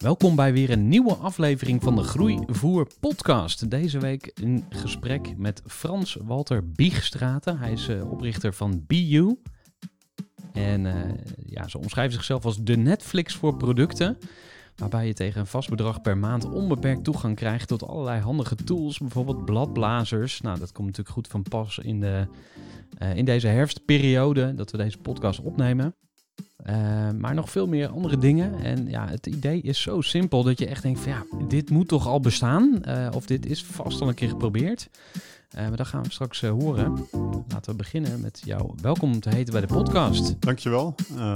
[0.00, 3.70] Welkom bij weer een nieuwe aflevering van de Groeivoer podcast.
[3.70, 7.58] Deze week in gesprek met Frans Walter Biegstraten.
[7.58, 9.36] Hij is eh, oprichter van BU.
[10.52, 11.10] En eh,
[11.46, 14.18] ja, ze omschrijven zichzelf als de Netflix voor producten.
[14.76, 18.98] Waarbij je tegen een vast bedrag per maand onbeperkt toegang krijgt tot allerlei handige tools.
[18.98, 20.40] Bijvoorbeeld bladblazers.
[20.40, 22.26] Nou, dat komt natuurlijk goed van pas in, de,
[22.98, 25.94] eh, in deze herfstperiode dat we deze podcast opnemen.
[26.66, 28.62] Uh, maar nog veel meer andere dingen.
[28.62, 31.88] En ja, het idee is zo simpel dat je echt denkt van ja, dit moet
[31.88, 32.82] toch al bestaan?
[32.88, 34.88] Uh, of dit is vast al een keer geprobeerd.
[35.56, 37.06] Uh, maar dat gaan we straks horen.
[37.48, 40.40] Laten we beginnen met jou welkom te heten bij de podcast.
[40.40, 40.94] Dankjewel.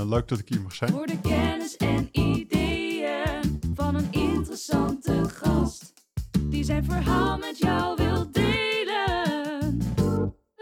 [0.09, 0.91] leuk dat ik hier mag zijn.
[0.91, 5.93] Voor de kennis en ideeën van een interessante gast.
[6.41, 9.83] Die zijn verhaal met jou wil delen.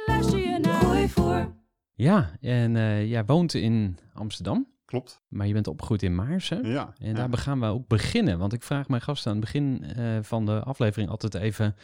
[0.06, 1.54] Luister je naar Gooi voor.
[1.94, 4.66] Ja, en uh, jij woont in Amsterdam.
[4.84, 5.22] Klopt.
[5.28, 6.66] Maar je bent opgegroeid in Maarsen.
[6.66, 6.92] Ja.
[6.98, 8.38] En daar gaan we ook beginnen.
[8.38, 11.76] Want ik vraag mijn gasten aan het begin uh, van de aflevering altijd even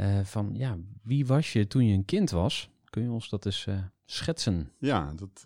[0.00, 0.50] uh, van...
[0.52, 2.70] Ja, wie was je toen je een kind was?
[2.90, 3.66] Kun je ons dat eens
[4.04, 4.72] schetsen?
[4.78, 5.44] Ja, dat...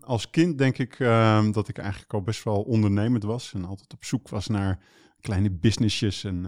[0.00, 3.52] Als kind denk ik ehm, dat ik eigenlijk al best wel ondernemend was.
[3.54, 4.78] En altijd op zoek was naar
[5.20, 6.46] kleine businessjes en...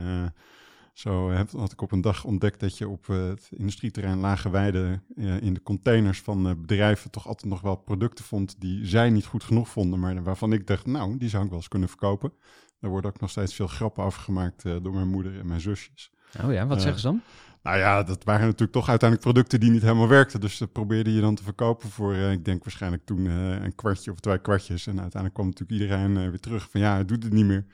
[0.96, 5.54] Zo had ik op een dag ontdekt dat je op het industrieterrein Lage Weide in
[5.54, 9.68] de containers van bedrijven toch altijd nog wel producten vond die zij niet goed genoeg
[9.68, 12.32] vonden, maar waarvan ik dacht, nou, die zou ik wel eens kunnen verkopen.
[12.80, 16.10] Daar worden ook nog steeds veel grappen over gemaakt door mijn moeder en mijn zusjes.
[16.44, 17.20] Oh ja, wat zeggen ze dan?
[17.62, 20.40] Nou ja, dat waren natuurlijk toch uiteindelijk producten die niet helemaal werkten.
[20.40, 24.20] Dus dat probeerde je dan te verkopen voor, ik denk waarschijnlijk toen een kwartje of
[24.20, 24.86] twee kwartjes.
[24.86, 27.64] En uiteindelijk kwam natuurlijk iedereen weer terug van ja, het doet het niet meer.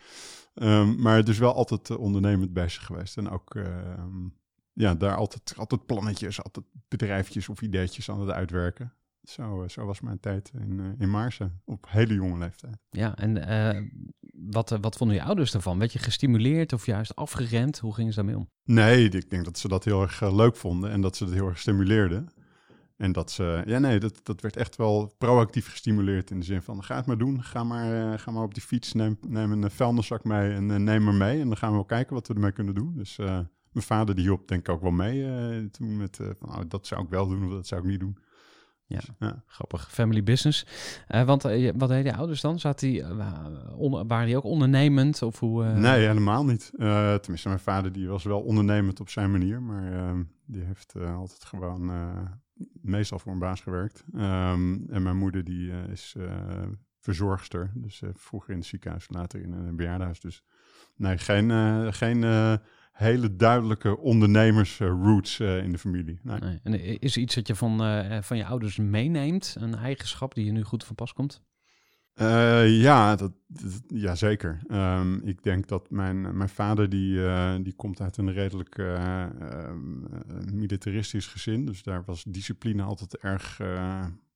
[0.55, 3.17] Um, maar dus wel altijd uh, ondernemend bezig geweest.
[3.17, 3.65] En ook uh,
[4.73, 8.93] ja, daar altijd, altijd plannetjes, altijd bedrijfjes of ideetjes aan het uitwerken.
[9.23, 12.77] Zo, zo was mijn tijd in, in Maarsen, op hele jonge leeftijd.
[12.91, 13.83] Ja, en uh,
[14.51, 15.79] wat, wat vonden je ouders ervan?
[15.79, 17.79] Werd je gestimuleerd of juist afgeremd?
[17.79, 18.49] Hoe gingen ze daarmee om?
[18.65, 21.49] Nee, ik denk dat ze dat heel erg leuk vonden en dat ze het heel
[21.49, 22.29] erg stimuleerden.
[23.03, 26.63] En dat ze, ja nee, dat, dat werd echt wel proactief gestimuleerd in de zin
[26.63, 29.53] van, ga het maar doen, ga maar, uh, ga maar op die fiets, neem, neem
[29.53, 31.41] een vuilniszak mee en uh, neem maar mee.
[31.41, 32.93] En dan gaan we wel kijken wat we ermee kunnen doen.
[32.97, 36.87] Dus mijn vader die hielp denk ik ook wel mee toen met, van, oh, dat
[36.87, 38.19] zou ik wel doen of dat zou ik niet doen.
[38.93, 39.43] Ja, dus, ja.
[39.47, 39.91] grappig.
[39.91, 40.67] Family business.
[41.09, 42.59] want wat deden je ouders dan?
[42.59, 43.05] Zat die,
[43.77, 45.23] on, waren die ook ondernemend?
[45.23, 46.71] Of hoe, Nee, helemaal niet.
[47.21, 51.45] tenminste, mijn vader die was wel ondernemend op zijn manier, maar ehm, die heeft altijd
[51.45, 51.91] gewoon
[52.83, 54.05] meestal voor een baas gewerkt.
[54.15, 56.33] Um, en mijn moeder die uh, is uh,
[57.01, 57.71] verzorgster.
[57.75, 60.21] Dus uh, vroeger in het ziekenhuis, later in een bejaardenhuis.
[60.21, 60.43] Dus
[60.97, 61.51] nee, geen,
[61.93, 62.25] geen
[62.93, 66.21] hele duidelijke ondernemersroots in de familie.
[66.23, 66.39] Nee.
[66.39, 66.61] nee.
[66.63, 67.79] En is er iets dat je van,
[68.23, 69.57] van je ouders meeneemt?
[69.59, 71.43] Een eigenschap die je nu goed van pas komt?
[72.15, 74.61] Uh, ja, dat, dat, ja, zeker.
[74.69, 79.27] Um, ik denk dat mijn, mijn vader, die, uh, die komt uit een redelijk uh,
[80.53, 81.67] militaristisch gezin.
[81.67, 83.61] Dus daar was discipline altijd erg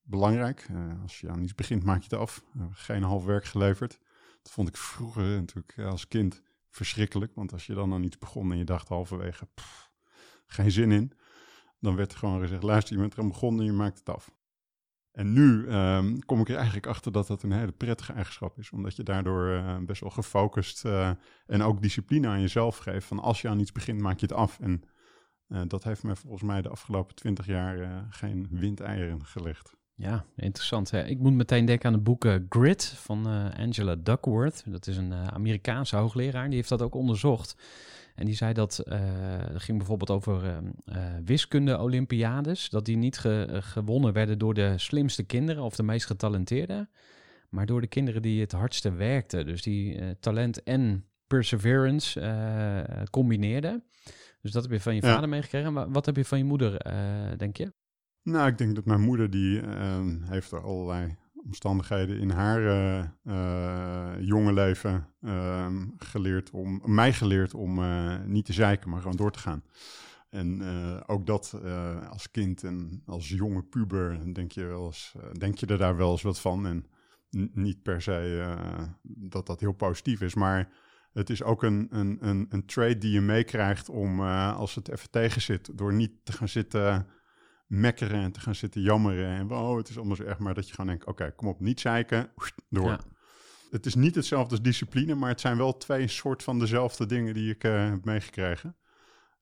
[0.02, 0.66] belangrijk.
[1.02, 2.44] als je aan iets begint, maak je het af.
[2.72, 3.98] geen half werk geleverd.
[4.42, 6.42] Dat vond ik vroeger natuurlijk als kind
[6.76, 7.34] verschrikkelijk.
[7.34, 9.48] Want als je dan aan iets begon en je dacht halverwege,
[10.46, 11.12] geen zin in.
[11.80, 14.34] Dan werd er gewoon gezegd, luister, je bent eraan begonnen en je maakt het af.
[15.12, 18.70] En nu um, kom ik er eigenlijk achter dat dat een hele prettige eigenschap is.
[18.70, 21.10] Omdat je daardoor uh, best wel gefocust uh,
[21.46, 23.06] en ook discipline aan jezelf geeft.
[23.06, 24.60] Van als je aan iets begint, maak je het af.
[24.60, 24.84] En
[25.48, 29.76] Eh, dat heeft me volgens mij de afgelopen twintig jaar eh, geen windeieren gelegd.
[29.98, 30.90] Ja, interessant.
[30.90, 31.04] Hè?
[31.04, 34.62] Ik moet meteen denken aan het boek eh, Grit van eh, Angela Duckworth.
[34.66, 36.46] Dat is een eh, Amerikaanse hoogleraar.
[36.46, 37.56] Die heeft dat ook onderzocht.
[38.14, 38.76] En die zei dat,
[39.52, 44.78] het ging bijvoorbeeld over ehm, eh, wiskunde-olympiades, dat die niet ge- gewonnen werden door de
[44.78, 46.90] slimste kinderen of de meest getalenteerden,
[47.50, 49.46] maar door de kinderen die het hardste werkten.
[49.46, 52.20] Dus die talent en perseverance
[53.10, 53.84] combineerden.
[54.42, 55.12] Dus dat heb je van je Ja.
[55.14, 55.72] vader meegekregen.
[55.72, 56.80] Wa- Wat heb je van je moeder,
[57.36, 57.72] denk je?
[58.26, 62.98] Nou, ik denk dat mijn moeder, die ehm, heeft er allerlei omstandigheden in haar eh,
[63.22, 69.16] eh, jonge leven ehm, geleerd om, mij geleerd om eh, niet te zeiken, maar gewoon
[69.16, 69.64] door te gaan.
[70.28, 70.62] En
[71.06, 71.60] ook dat
[72.10, 76.10] als kind en als jonge puber, denk je, wel eens, denk je er daar wel
[76.10, 76.66] eens wat van.
[76.66, 76.86] En
[77.52, 78.56] niet per se
[79.02, 80.68] dat dat heel positief is, maar
[81.12, 85.10] het is ook een, een, een, een trait die je meekrijgt om, als het even
[85.10, 87.06] tegen zit, door niet te gaan zitten
[87.66, 89.36] mekkeren en te gaan zitten jammeren.
[89.36, 91.60] En oh, het is allemaal zo erg, maar dat je gewoon denkt, oké, kom op,
[91.60, 92.30] niet zeiken,
[92.68, 92.88] door.
[92.88, 93.00] Ja.
[93.70, 97.34] Het is niet hetzelfde als discipline, maar het zijn wel twee soort van dezelfde dingen
[97.34, 98.76] die ik eh, heb meegekregen.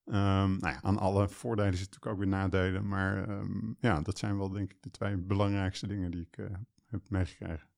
[0.05, 4.19] Ehm, nou ja, aan alle voordelen zitten natuurlijk ook weer nadelen, maar ehm, ja, dat
[4.19, 6.47] zijn wel denk ik de twee belangrijkste dingen die ik eh,
[6.87, 7.69] heb meegekregen.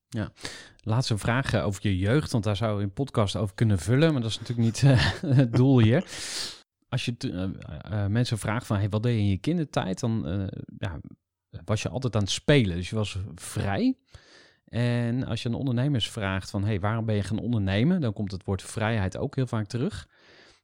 [0.83, 4.13] Laatste vraag eh, over je jeugd, want daar zou je een podcast over kunnen vullen,
[4.13, 4.81] maar dat is natuurlijk niet
[5.37, 6.03] het doel hier.
[6.89, 7.43] Als je eh,
[8.03, 9.99] eh, mensen vraagt van, hey, wat deed je in je kindertijd?
[9.99, 10.47] Dan eh,
[10.77, 10.99] ja,
[11.65, 13.97] was je altijd aan het spelen, dus je was vrij.
[14.65, 18.01] En als je aan ondernemers vraagt van, hey, waarom ben je gaan ondernemen?
[18.01, 20.07] Dan komt het woord vrijheid ook heel vaak terug.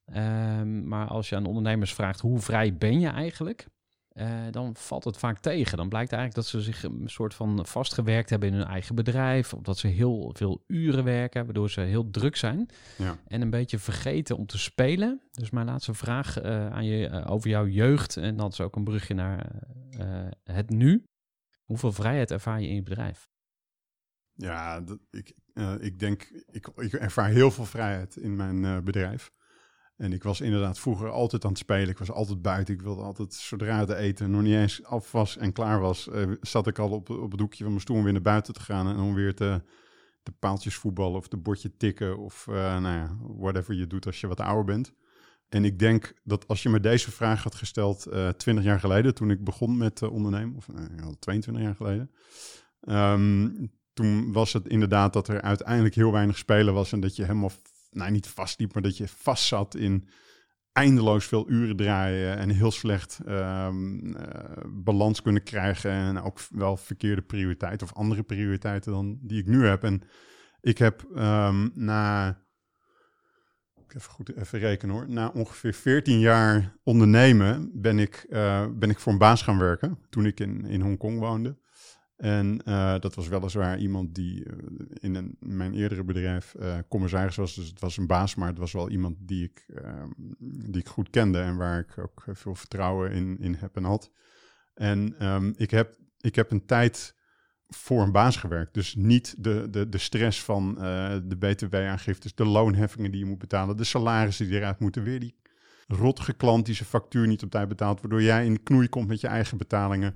[0.05, 3.67] Ehm, maar als je aan ondernemers vraagt, hoe vrij ben je eigenlijk?
[4.13, 5.77] Eh, dan valt het vaak tegen.
[5.77, 9.53] Dan blijkt eigenlijk dat ze zich een soort van vastgewerkt hebben in hun eigen bedrijf.
[9.53, 12.69] Of dat ze heel veel uren werken, waardoor ze heel druk zijn.
[12.97, 13.17] Ja.
[13.27, 15.21] En een beetje vergeten om te spelen.
[15.31, 18.17] Dus mijn laatste vraag eh, aan je eh, over jouw jeugd.
[18.17, 19.61] En dat is ook een brugje naar
[20.43, 21.03] het nu.
[21.63, 23.29] Hoeveel vrijheid ervaar je in je bedrijf?
[24.33, 25.33] Ja, dat, ik,
[25.79, 29.31] ik denk, ik, ik ervaar heel veel vrijheid in mijn bedrijf.
[29.95, 31.89] En ik was inderdaad vroeger altijd aan het spelen.
[31.89, 32.73] Ik was altijd buiten.
[32.73, 36.31] Ik wilde altijd, zodra de eten nog niet eens af was en klaar was, eh,
[36.41, 38.61] zat ik al op, op het hoekje van mijn stoel om weer naar buiten te
[38.61, 38.87] gaan.
[38.87, 39.61] En om weer te,
[40.23, 44.19] de paaltjes voetballen of de bordje tikken of uh, nou ja, whatever je doet als
[44.21, 44.93] je wat ouder bent.
[45.49, 49.13] En ik denk dat als je me deze vraag had gesteld uh, 20 jaar geleden,
[49.13, 52.11] toen ik begon met ondernemen, of uh, 22 jaar geleden,
[52.81, 57.21] um, toen was het inderdaad dat er uiteindelijk heel weinig spelen was en dat je
[57.21, 57.51] helemaal,
[57.95, 60.07] nou niet vastliep, maar dat je vast zat in
[60.73, 64.15] eindeloos veel uren draaien en heel slecht um, uh,
[64.67, 69.65] balans kunnen krijgen en ook wel verkeerde prioriteiten of andere prioriteiten dan die ik nu
[69.65, 69.83] heb.
[69.83, 70.01] En
[70.61, 72.37] ik heb um, na,
[73.87, 78.99] even goed even rekenen hoor, na ongeveer 14 jaar ondernemen ben ik, uh, ben ik
[78.99, 81.57] voor een baas gaan werken toen ik in, in Hongkong woonde.
[82.23, 84.53] En uh, dat was weliswaar iemand die uh,
[84.93, 87.55] in een, mijn eerdere bedrijf uh, commissaris was.
[87.55, 90.09] Dus het was een baas, maar het was wel iemand die ik, ehm,
[90.71, 94.11] die ik goed kende en waar ik ook veel vertrouwen in, in heb en had.
[94.73, 97.15] En um, ik, heb, ik heb een tijd
[97.67, 98.73] voor een baas gewerkt.
[98.73, 103.39] Dus niet de, de, de stress van eh, de btw-aangiftes, de loonheffingen die je moet
[103.39, 105.35] betalen, de salarissen die eruit moeten, weer die
[105.87, 109.07] rottige klant die zijn factuur niet op tijd betaalt, waardoor jij in de knoei komt
[109.07, 110.15] met je eigen betalingen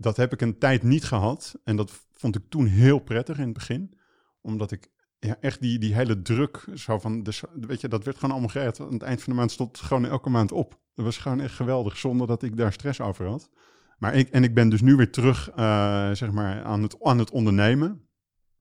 [0.00, 1.54] dat heb ik een tijd niet gehad.
[1.64, 3.98] En dat vond ik toen heel prettig in het begin.
[4.40, 8.16] Omdat ik ja, echt die, die hele druk, zo van, dus, weet je, dat werd
[8.16, 8.80] gewoon allemaal gered.
[8.80, 10.80] Aan het eind van de maand stond het gewoon elke maand op.
[10.94, 13.50] Dat was gewoon echt geweldig, zonder dat ik daar stress over had.
[13.98, 17.18] Maar ik, en ik ben dus nu weer terug, uh, zeg maar, aan het, aan
[17.18, 18.08] het ondernemen.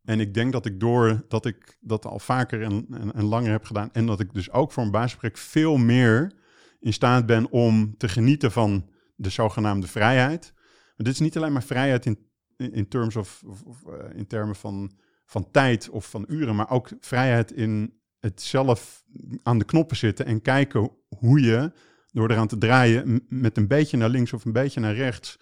[0.03, 3.51] En ik denk dat ik door dat ik dat al vaker en, en, en langer
[3.51, 3.89] heb gedaan.
[3.91, 6.33] En dat ik dus ook voor een baasgesprek veel meer
[6.79, 10.53] in staat ben om te genieten van de zogenaamde vrijheid.
[10.97, 12.17] Dit is niet alleen maar vrijheid in,
[12.57, 12.87] in,
[13.17, 13.43] of,
[13.87, 14.91] uh, in termen van,
[15.25, 19.03] van tijd of van uren, maar ook vrijheid in het zelf
[19.43, 21.71] aan de knoppen zitten en kijken hoe je
[22.11, 25.39] door eraan te draaien met een beetje naar links of een beetje naar rechts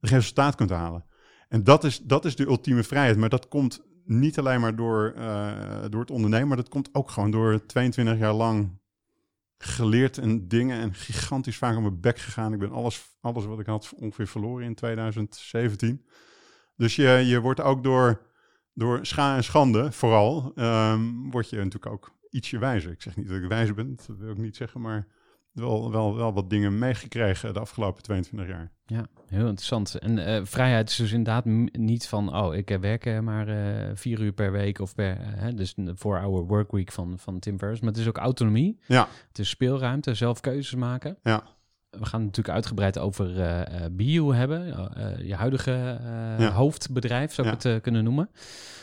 [0.00, 1.04] resultaat kunt halen.
[1.48, 5.14] En dat is, dat is de ultieme vrijheid, maar dat komt niet alleen maar door,
[5.16, 8.80] uh, door het ondernemen, maar dat komt ook gewoon door 22 jaar lang
[9.58, 12.52] geleerd en dingen en gigantisch vaak op mijn bek gegaan.
[12.52, 16.06] Ik ben alles, alles wat ik had ongeveer verloren in 2017.
[16.76, 18.22] Dus je, je wordt ook door,
[18.74, 22.90] door scha en schande vooral, um, word je natuurlijk ook ietsje wijzer.
[22.90, 25.06] Ik zeg niet dat ik wijzer ben, dat wil ik niet zeggen, maar
[25.56, 28.70] wel, wel, wel wat dingen meegekregen de afgelopen 22 jaar.
[28.86, 29.94] Ja, heel interessant.
[29.94, 34.20] En uh, vrijheid is dus inderdaad niet van, oh, ik werk uh, maar uh, vier
[34.20, 35.18] uur per week of per,
[35.54, 37.80] dus voor our workweek van, van Tim Ferriss.
[37.80, 38.78] Maar het is ook autonomie.
[38.86, 39.08] Ja.
[39.28, 41.18] Het is speelruimte, zelf keuzes maken.
[41.22, 41.42] Ja.
[41.90, 44.90] we gaan het natuurlijk uitgebreid over eh eh, Bio hebben.
[44.94, 46.50] eh, je huidige eh, Ja.
[46.50, 47.58] hoofdbedrijf, zou ik Ja.
[47.68, 48.30] het eh, kunnen noemen.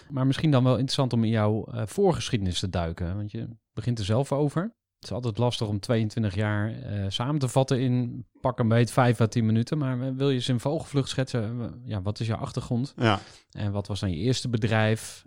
[0.09, 3.15] Maar misschien dan wel interessant om in jouw eh, voorgeschiedenis te duiken.
[3.15, 4.73] Want je begint er zelf over.
[5.03, 8.91] Het is altijd lastig om 22 jaar eh, samen te vatten in pak een beet
[8.91, 9.77] 5 à 10 minuten.
[9.77, 11.61] Maar eh, wil je eens in vogelvlucht schetsen?
[11.61, 12.93] eh, Ja, wat is jouw achtergrond?
[12.97, 13.19] Ja,
[13.51, 15.25] En wat was dan je eerste bedrijf?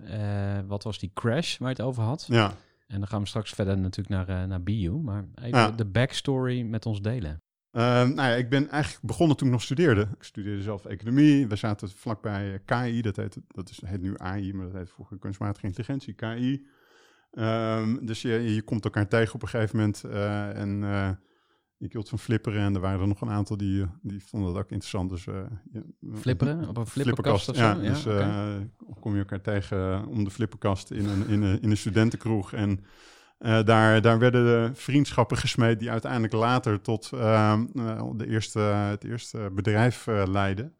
[0.66, 2.26] Wat was die crash waar je het over had?
[2.28, 2.52] ja.
[2.86, 4.98] En dan gaan we straks verder natuurlijk naar, naar Bio.
[4.98, 5.70] Maar even Ja.
[5.70, 7.42] de backstory met ons delen.
[7.70, 10.00] Ehm, nou ja, ik ben eigenlijk begonnen toen ik nog studeerde.
[10.00, 11.46] Ik studeerde zelf economie.
[11.46, 15.18] We zaten vlakbij KI, dat heet, dat is, heet nu AI, maar dat heet vroeger
[15.18, 16.66] kunstmatige intelligentie, KI.
[17.30, 20.04] Ehm, dus je, je komt elkaar tegen op een gegeven moment.
[20.04, 21.10] eh, en eh,
[21.78, 24.62] ik hield van flipperen en er waren er nog een aantal die, die vonden dat
[24.62, 25.10] ook interessant.
[25.10, 25.34] Dus, eh,
[26.14, 26.68] Flipperen?
[26.68, 27.56] Op een flipperkast?
[27.56, 28.04] Ja, Ja, dus
[29.00, 32.52] kom je elkaar tegen om de flipperkast in een, in een, in een studentenkroeg.
[32.52, 32.84] En
[33.38, 39.04] daar, daar werden de vriendschappen gesmeed die uiteindelijk later tot ehm, eh, de eerste, het
[39.04, 40.74] eerste bedrijf leidden.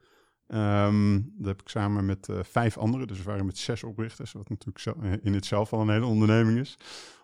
[0.47, 4.33] Ehm, dat heb ik samen met eh, vijf anderen, dus we waren met zes oprichters,
[4.33, 6.79] wat natuurlijk eh, in het zelf al een hele onderneming is,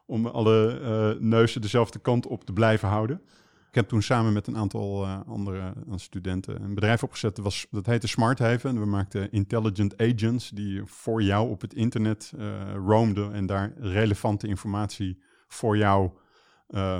[0.06, 3.22] om alle eh, neuzen dezelfde kant op te blijven houden.
[3.68, 7.40] Ik heb toen samen met een aantal andere studenten een bedrijf opgezet.
[7.70, 8.80] Dat, heette Smart Haven.
[8.80, 12.32] We maakten intelligent agents die voor jou op het internet
[12.74, 16.10] roamden en daar relevante informatie voor jou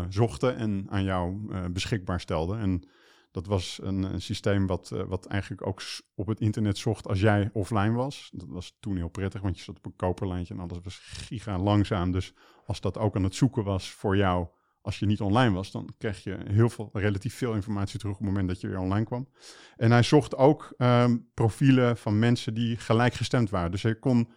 [0.09, 1.37] zochten en aan jou
[1.71, 2.59] beschikbaar stelden.
[2.59, 2.83] En
[3.33, 5.83] dat was een, een systeem wat, eh, wat eigenlijk ook
[6.15, 8.31] op het internet zocht als jij offline was.
[8.33, 11.59] Dat was toen heel prettig, want je zat op een koperlijntje en alles was giga
[11.59, 12.13] langzaam.
[12.13, 12.35] Dus
[12.67, 14.47] als dat ook aan het zoeken was voor jou
[14.83, 18.21] als je niet online was, dan kreeg je heel veel, relatief veel informatie terug op
[18.21, 19.29] het moment dat je weer online kwam.
[19.77, 23.71] En hij zocht ook ehm, profielen van mensen die gelijkgestemd waren.
[23.71, 24.29] Dus hij kon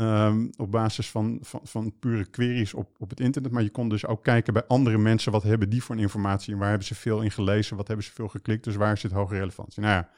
[0.00, 3.88] ehm, op basis van, van, van pure queries op, op het internet, maar je kon
[3.88, 6.94] dus ook kijken bij andere mensen, wat hebben die voor informatie en waar hebben ze
[6.94, 9.82] veel in gelezen, wat hebben ze veel geklikt, dus waar zit hoge relevantie.
[9.82, 10.10] Nou ja,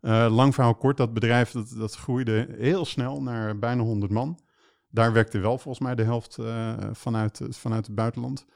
[0.00, 4.38] eh, lang verhaal kort, dat bedrijf dat, dat groeide heel snel naar bijna 100 man.
[4.90, 8.46] Daar werkte wel volgens mij de helft eh, vanuit, vanuit het buitenland.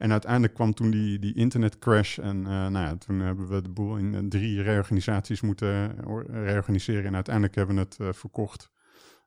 [0.00, 2.18] En uiteindelijk kwam toen die, die internetcrash.
[2.18, 6.08] En eh, nou ja, toen hebben we de boel in eh, drie reorganisaties moeten eh,
[6.08, 7.04] or- reorganiseren.
[7.04, 8.70] En uiteindelijk hebben we het eh, verkocht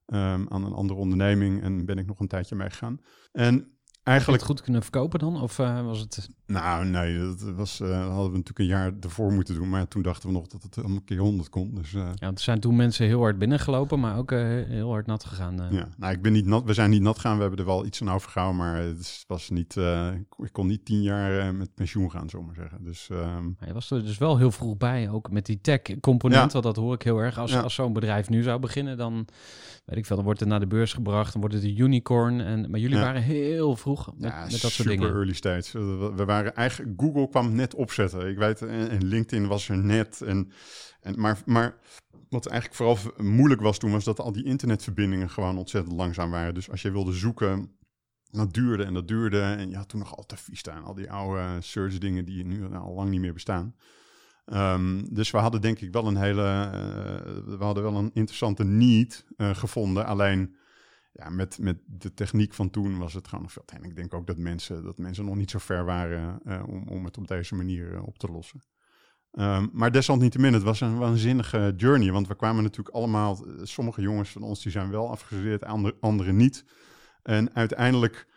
[0.06, 1.62] ehm, aan een andere onderneming.
[1.62, 3.00] En ben ik nog een tijdje meegegaan.
[3.32, 3.68] En
[4.04, 4.42] eigenlijk...
[4.42, 5.42] het goed kunnen verkopen dan?
[5.42, 6.30] Of eh, was het...
[6.46, 9.70] Nou, nee, dat was, eh, hadden we natuurlijk een jaar ervoor moeten doen.
[9.70, 11.76] Maar toen dachten we nog dat het allemaal een keer 100 kon.
[11.76, 15.26] Dus eh, Ja, er zijn toen mensen heel hard binnengelopen, maar ook heel hard nat
[15.26, 15.68] gegaan.
[15.72, 17.36] Ja, nou, ik ben niet nat, we zijn niet nat gaan.
[17.36, 19.76] We hebben er wel iets aan overgehouden, maar het was niet,
[20.38, 22.84] ik kon niet tien jaar met pensioen gaan, zomaar maar zeggen.
[22.84, 26.46] Dus ehm, Maar je was er dus wel heel vroeg bij, ook met die tech-component.
[26.46, 26.60] Ja.
[26.60, 27.38] Want dat hoor ik heel erg.
[27.38, 27.62] Als, Ja.
[27.62, 29.28] als zo'n bedrijf nu zou beginnen, dan
[29.86, 32.42] weet ik veel, dan wordt het naar de beurs gebracht, dan wordt het een unicorn.
[32.42, 33.04] En, maar jullie Ja.
[33.04, 35.10] waren heel vroeg met, ja, met dat soort super dingen.
[35.10, 35.80] early stage.
[36.16, 38.30] We, waren eigenlijk, Google kwam net opzetten.
[38.30, 40.22] Ik weet, en, LinkedIn was er net.
[40.22, 40.52] En,
[41.02, 41.78] en, maar, maar
[42.30, 46.54] wat eigenlijk vooral moeilijk was toen, was dat al die internetverbindingen gewoon ontzettend langzaam waren.
[46.54, 47.72] Dus als je wilde zoeken,
[48.32, 49.42] dat duurde en dat duurde.
[49.42, 52.76] En je had toen nog altijd Vista en al die oude search dingen die nu
[52.76, 53.76] al lang niet meer bestaan.
[54.46, 58.64] Ehm, dus we hadden denk ik wel een hele, eh, we hadden wel een interessante
[58.64, 60.06] need eh, gevonden.
[60.06, 60.56] Alleen
[61.12, 63.64] ja, met, met de techniek van toen was het gewoon veel.
[63.66, 66.88] En ik denk ook dat mensen, dat mensen nog niet zo ver waren eh, om,
[66.88, 68.62] om het op deze manier op te lossen.
[69.32, 72.12] Ehm, maar desalniettemin, het was een waanzinnige journey.
[72.12, 76.36] Want we kwamen natuurlijk allemaal, sommige jongens van ons die zijn wel afgestudeerd, andere, anderen
[76.36, 76.66] niet.
[77.24, 78.28] En uiteindelijk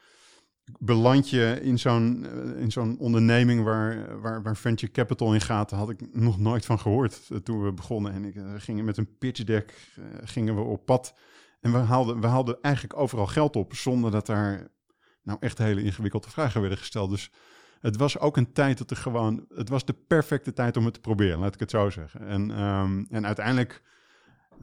[0.79, 5.71] beland je in zo'n eh, in zo'n onderneming waar, waar, waar venture capital in gaat,
[5.71, 8.13] had ik nog nooit van gehoord eh, toen we begonnen.
[8.13, 9.75] En ik eh, ging met een pitch deck
[10.25, 11.15] gingen we op pad.
[11.61, 14.69] En we haalden, we haalden eigenlijk overal geld op, zonder dat daar
[15.23, 17.11] nou echt hele ingewikkelde vragen werden gesteld.
[17.11, 17.31] Dus
[17.81, 20.95] het was ook een tijd dat er gewoon, het was de perfecte tijd om het
[20.95, 22.27] te proberen, laat ik het zo zeggen.
[22.27, 23.83] En, ehm, en uiteindelijk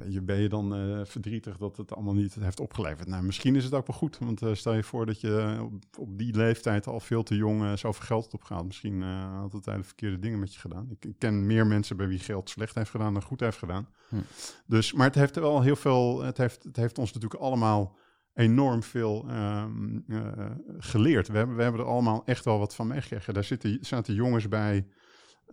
[0.08, 3.08] je, ben je dan eh, verdrietig dat het allemaal niet heeft opgeleverd.
[3.08, 5.74] Nou, misschien is het ook wel goed, want eh, stel je voor dat je op,
[5.98, 8.66] op die leeftijd al veel te jong eh, zoveel geld opgehaald.
[8.66, 10.88] Misschien eh, had het hele verkeerde dingen met je gedaan.
[10.90, 13.88] Ik, ik ken meer mensen bij wie geld slecht heeft gedaan dan goed heeft gedaan.
[14.10, 14.16] Hm.
[14.66, 17.96] Dus, maar het heeft wel heel veel, het heeft, het heeft ons natuurlijk allemaal
[18.34, 21.28] enorm veel ehm, eh, geleerd.
[21.28, 23.34] We hebben, we hebben er allemaal echt wel wat van meegekregen.
[23.34, 24.88] Daar zitten, zaten jongens bij,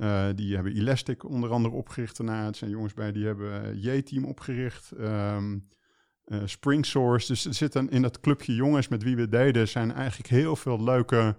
[0.01, 2.17] eh, die hebben Elastic onder andere opgericht.
[2.17, 4.93] Daarna er zijn jongens bij die hebben eh, J-Team opgericht.
[4.93, 7.27] eh, Spring Source.
[7.27, 9.69] Dus er zitten in dat clubje jongens met wie we deden...
[9.69, 11.37] zijn eigenlijk heel veel leuke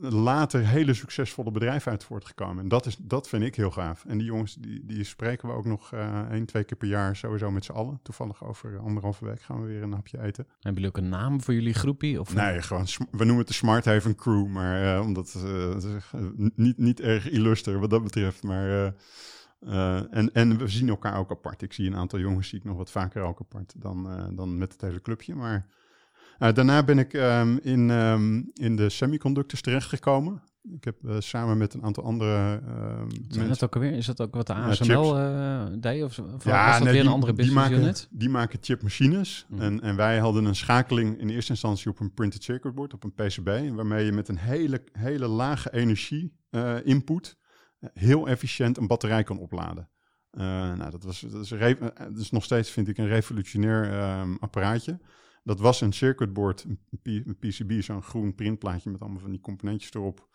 [0.00, 2.62] later hele succesvolle bedrijven uit voortgekomen.
[2.62, 4.04] En dat, is, dat vind ik heel gaaf.
[4.04, 7.16] En die jongens, die, die spreken we ook nog uh, één, twee keer per jaar
[7.16, 8.00] sowieso met z'n allen.
[8.02, 10.46] Toevallig over anderhalve week gaan we weer een hapje eten.
[10.48, 12.20] Hebben jullie ook een naam voor jullie groepie?
[12.20, 15.76] Of nee, gewoon, we noemen het de Smart Haven Crew, maar uh, omdat uh,
[16.54, 18.42] niet, niet erg illuster wat dat betreft.
[18.42, 18.94] Maar,
[20.10, 21.62] en, en we zien elkaar ook apart.
[21.62, 24.72] Ik zie een aantal jongens, zie ik nog wat vaker ook apart dan, dan met
[24.72, 25.34] het hele clubje.
[25.34, 25.66] Maar
[26.38, 30.42] daarna ben ik um, in, um, in de semiconductors terechtgekomen.
[30.72, 32.60] Ik heb uh, samen met een aantal andere
[33.36, 33.92] uh, dat ook alweer?
[33.92, 36.02] Is dat ook wat de ASML uh, deed?
[36.02, 38.08] Of, of ja, was dat nee, weer die, een andere business die maken, unit?
[38.10, 39.46] Die maken chipmachines.
[39.48, 39.60] Mm.
[39.60, 43.04] En, en wij hadden een schakeling in eerste instantie op een printed circuit board, op
[43.04, 46.36] een PCB, waarmee je met een hele, hele lage energie
[46.84, 47.36] input
[47.94, 49.88] heel efficiënt een batterij kan opladen.
[50.30, 51.48] nou, dat, was, dat, is,
[51.96, 53.90] dat is nog steeds, vind ik, een revolutionair
[54.40, 54.98] apparaatje.
[55.44, 56.66] Dat was een circuitboard,
[57.02, 60.28] een PCB, zo'n groen printplaatje met allemaal van die componentjes erop.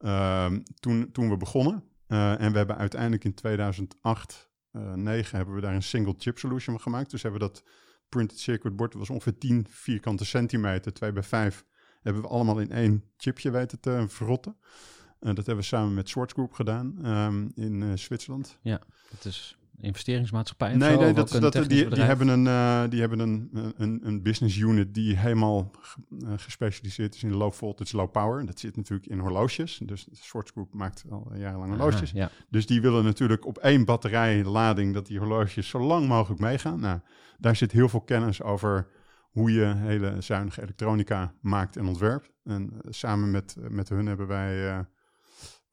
[0.00, 1.84] Uh, toen, toen we begonnen.
[2.08, 6.38] Uh, en we hebben uiteindelijk in 2008, uh, 9 hebben we daar een single chip
[6.38, 7.10] solution van gemaakt.
[7.10, 7.64] Dus hebben we dat
[8.08, 11.64] printed circuit board, dat was ongeveer 10 vierkante centimeter, 2 bij 5,
[12.02, 14.56] hebben we allemaal in één chipje weten te verrotten.
[14.60, 18.58] Uh, dat hebben we samen met Swartz Group gedaan um, in Zwitserland.
[18.62, 18.80] Ja,
[19.10, 20.74] dat is investeringsmaatschappij?
[20.74, 24.22] Nee, zo, nee dat, dat, die, die, hebben, een, uh, die hebben een, een, een
[24.22, 25.70] business unit die helemaal
[26.08, 28.46] uh, gespecialiseerd is in low voltage, low power.
[28.46, 29.80] Dat zit natuurlijk in horloges.
[29.84, 32.10] Dus de Swartz Group maakt al jarenlang horloges.
[32.10, 32.30] Aha, ja.
[32.50, 36.80] Dus die willen natuurlijk op één batterijlading dat die horloges zo lang mogelijk meegaan.
[36.80, 37.00] Nou,
[37.38, 38.86] daar zit heel veel kennis over
[39.30, 42.30] hoe je hele zuinige elektronica maakt en ontwerpt.
[42.44, 44.86] En samen met, met hun hebben wij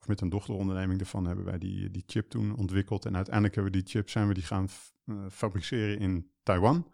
[0.02, 3.04] of met een dochteronderneming ervan hebben wij die, die chip toen ontwikkeld.
[3.04, 4.68] En uiteindelijk hebben we die chip, zijn we die gaan
[5.06, 6.90] uh, fabriceren in Taiwan.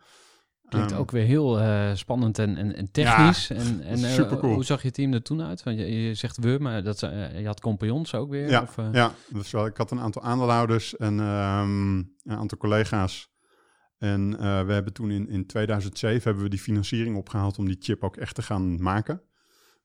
[0.68, 3.48] Klinkt um, ook weer heel uh, spannend en, en, en technisch.
[3.48, 4.54] Ja, en en uh, cool.
[4.54, 5.62] hoe zag je team er toen uit?
[5.62, 8.50] Want je, je zegt we, maar dat, je had compagnons ook weer?
[8.50, 13.30] Ja, of, ja dus wel, ik had een aantal aandeelhouders en um, een aantal collega's.
[13.98, 14.30] En
[14.66, 18.16] we hebben toen in, in 2007 hebben we die financiering opgehaald om die chip ook
[18.16, 19.22] echt te gaan maken.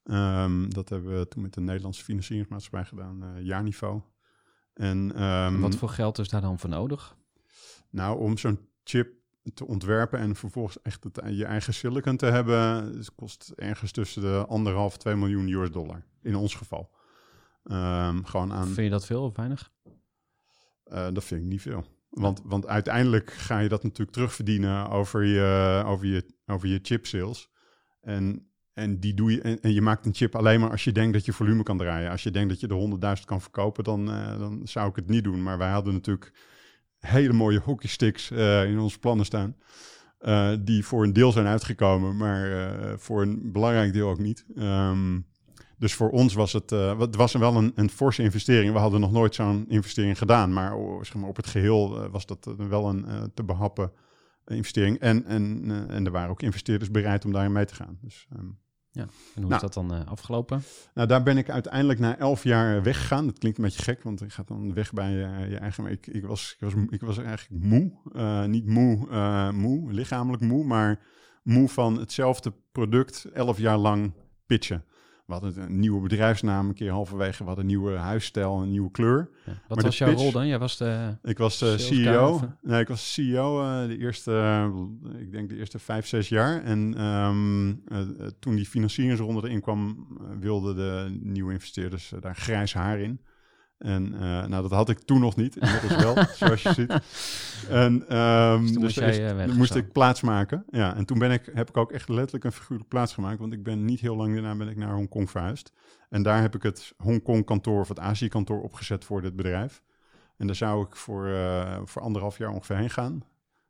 [0.03, 4.01] Um, dat hebben we toen met de Nederlandse financieringsmaatschappij gedaan, uh, jaarniveau.
[4.73, 7.15] En, um, en, wat voor geld is daar dan voor nodig?
[7.89, 9.13] Nou, om zo'n chip
[9.53, 12.57] te ontwerpen en vervolgens echt het, je eigen silicon te hebben,
[12.97, 16.05] het kost ergens tussen de anderhalf, 2 miljoen US dollar.
[16.21, 16.91] In ons geval.
[17.63, 18.65] Um, gewoon aan.
[18.65, 19.71] Vind je dat veel of weinig?
[20.87, 21.85] Uh, dat vind ik niet veel.
[22.09, 27.05] Want, want uiteindelijk ga je dat natuurlijk terugverdienen over je, over je, over je chip
[27.05, 27.49] sales.
[28.01, 31.13] En en, die doe je, en, je maakt een chip alleen maar als je denkt
[31.13, 32.11] dat je volume kan draaien.
[32.11, 35.07] Als je denkt dat je de 100.000 kan verkopen, dan, uh, dan zou ik het
[35.07, 35.43] niet doen.
[35.43, 36.31] Maar wij hadden natuurlijk
[36.99, 39.55] hele mooie hockeysticks uh, in onze plannen staan.
[40.21, 44.45] Uh, die voor een deel zijn uitgekomen, maar voor een belangrijk deel ook niet.
[44.57, 45.25] Um,
[45.77, 48.73] dus voor ons was het, het was wel een, een forse investering.
[48.73, 50.53] We hadden nog nooit zo'n investering gedaan.
[50.53, 53.91] Maar, oh, op het geheel was dat wel een te behappen
[54.47, 54.99] investering.
[54.99, 57.97] En, en, en er waren ook investeerders bereid om daarin mee te gaan.
[58.01, 58.57] Dus um,
[58.95, 59.01] ja,
[59.35, 60.63] en hoe nou, is dat dan uh, afgelopen?
[60.93, 63.25] Nou, daar ben ik uiteindelijk na elf jaar weggegaan.
[63.25, 65.85] Dat klinkt een beetje gek, want je gaat dan weg bij uh, je eigen...
[65.85, 67.91] Ik, ik, was, ik, was, ik was eigenlijk moe.
[68.15, 70.99] Uh, niet moe, moe, lichamelijk moe, maar
[71.43, 74.13] moe van hetzelfde product elf jaar lang
[74.45, 74.83] pitchen.
[75.25, 77.37] We hadden een nieuwe bedrijfsnaam een keer halverwege.
[77.37, 79.29] We hadden een nieuwe huisstijl, een nieuwe kleur.
[79.45, 80.47] Ja, wat maar was jouw pitch, rol dan?
[80.47, 82.39] Jij was de Ik was de CEO.
[82.61, 86.63] Nee, ik was CEO uh, de eerste, uh, ik denk de eerste vijf, zes jaar.
[86.63, 87.99] En um, uh,
[88.39, 90.07] toen die financieringsronde erin kwam,
[90.39, 93.19] wilden de nieuwe investeerders daar grijs haar in.
[93.77, 97.01] En uh, nou, dat had ik toen nog niet, inmiddels wel, zoals je ziet.
[97.69, 100.65] En um, dus, dus moest, moest ik plaatsmaken.
[100.69, 103.53] Ja, en toen ben ik, heb ik ook echt letterlijk een figuurlijk plaats gemaakt, want
[103.53, 105.73] ik ben niet heel lang daarna ben ik naar Hongkong verhuisd.
[106.09, 109.83] En daar heb ik het Hongkong kantoor of het Azië kantoor opgezet voor dit bedrijf.
[110.37, 113.15] En daar zou ik voor, uh, voor anderhalf jaar ongeveer heen gaan.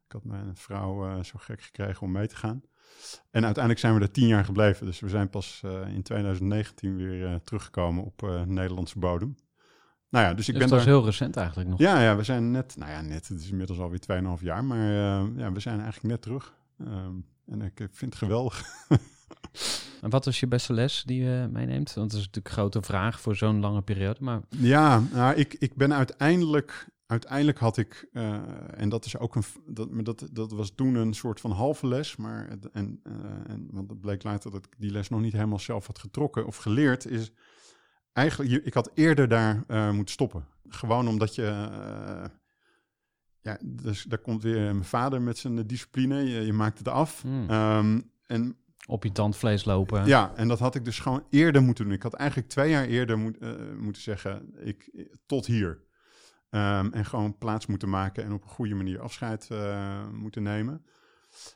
[0.05, 2.61] Ik had mijn vrouw zo gek gekregen om mee te gaan.
[3.31, 4.85] En uiteindelijk zijn we er tien jaar gebleven.
[4.85, 9.35] Dus we zijn pas in 2019 weer teruggekomen op Nederlandse bodem.
[10.13, 11.79] Nou ja, dus ik dus ben dat is heel recent eigenlijk nog.
[11.79, 13.99] Ja, ja, we zijn net, nou ja, net, het is inmiddels alweer
[14.37, 16.53] 2,5 jaar, maar uh, ja, we zijn eigenlijk net terug.
[16.81, 18.63] Um, en ik vind het geweldig.
[20.01, 21.93] en wat was je beste les die je meeneemt?
[21.93, 24.19] Want dat is natuurlijk een grote vraag voor zo'n lange periode.
[24.21, 24.41] Maar...
[24.49, 28.39] Ja, nou, ik, ik ben uiteindelijk, uiteindelijk had ik, uh,
[28.77, 32.15] en dat is ook een, dat, dat, dat was toen een soort van halve les,
[32.15, 33.13] maar, en, uh,
[33.47, 36.45] en want het bleek later dat ik die les nog niet helemaal zelf had getrokken
[36.45, 37.31] of geleerd, is
[38.13, 40.45] eigenlijk, ik had eerder daar uh, moeten stoppen.
[40.67, 41.41] Gewoon omdat je.
[41.41, 42.25] Uh,
[43.41, 46.23] ja, dus daar komt weer mijn vader met zijn discipline.
[46.23, 47.21] Je, je maakt het af.
[47.21, 47.49] Hmm.
[47.49, 50.05] Um, en Op je tandvlees lopen.
[50.05, 51.93] Ja, en dat had ik dus gewoon eerder moeten doen.
[51.93, 55.81] Ik had eigenlijk twee jaar eerder moet, eh, moeten zeggen, ik, tot hier.
[56.49, 60.85] Ehm, en gewoon plaats moeten maken en op een goede manier afscheid eh, moeten nemen.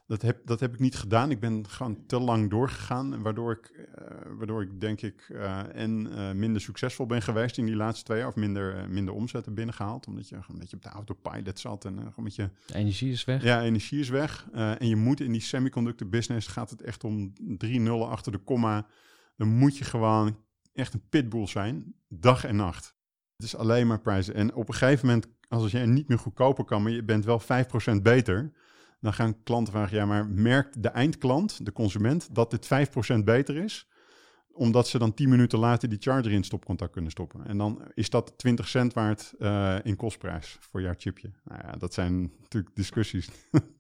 [0.08, 1.32] Dat heb, dat heb ik niet gedaan.
[1.32, 3.22] Ik ben gewoon te lang doorgegaan.
[3.22, 4.06] Waardoor ik, eh,
[4.38, 8.18] waardoor ik denk ik eh, en eh, minder succesvol ben geweest in die laatste twee
[8.18, 8.28] jaar.
[8.28, 10.08] Of minder, minder omzet heb binnengehaald.
[10.08, 11.86] Omdat je gewoon een beetje op de autopilot zat.
[11.86, 13.44] En gewoon met je De energie is weg.
[13.44, 14.48] ja, energie is weg.
[14.52, 18.38] En je moet in die semiconductor business gaat het echt om drie nullen achter de
[18.38, 18.88] komma.
[19.36, 20.38] Dan moet je gewoon
[20.74, 22.96] echt een pitbull zijn, dag en nacht.
[23.36, 24.34] Het is alleen maar prijzen.
[24.34, 27.42] En op een gegeven moment, als je niet meer goedkoper kan, maar je bent wel
[27.42, 28.52] 5% beter,
[29.00, 32.66] dan gaan klanten vragen, ja, maar merkt de eindklant, de consument, dat dit
[33.20, 33.88] 5% beter is?
[34.52, 37.46] Omdat ze dan 10 minuten later die charger in stopcontact kunnen stoppen.
[37.46, 41.32] En dan is dat 20 cent waard eh, in kostprijs voor jouw chipje.
[41.44, 43.30] Nou ja, dat zijn natuurlijk discussies.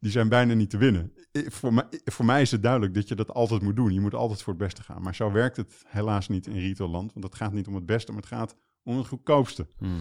[0.00, 1.12] Die zijn bijna niet te winnen.
[1.32, 3.92] Voor mij, voor mij is het duidelijk dat je dat altijd moet doen.
[3.92, 5.02] Je moet altijd voor het beste gaan.
[5.02, 7.12] Maar zo werkt het helaas niet in retailland.
[7.12, 9.66] Want het gaat niet om het beste, maar het gaat om het goedkoopste.
[9.78, 10.00] Hmm.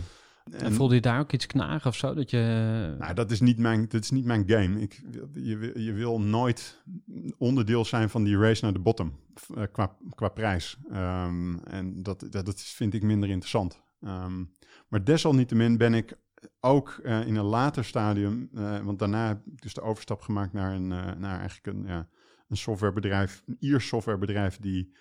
[0.51, 2.13] En, voelde je daar ook iets knagen of zo?
[2.13, 2.95] Dat je...
[2.99, 4.82] nou, dat is niet mijn, dat is niet mijn game.
[4.82, 5.01] Ik,
[5.34, 6.84] je, wil- je wil nooit
[7.38, 9.19] onderdeel zijn van die race naar de bottom
[9.56, 10.77] eh, qua, qua prijs.
[10.91, 13.82] Ehm, en dat, dat, dat vind ik minder interessant.
[14.01, 14.43] Ehm,
[14.88, 16.17] maar desalniettemin ben ik
[16.60, 20.53] ook eh, in een later stadium, eh, want daarna heb ik dus de overstap gemaakt
[20.53, 20.88] naar, een,
[21.19, 22.08] naar eigenlijk een, ja,
[22.47, 24.95] een softwarebedrijf, een Iers softwarebedrijf die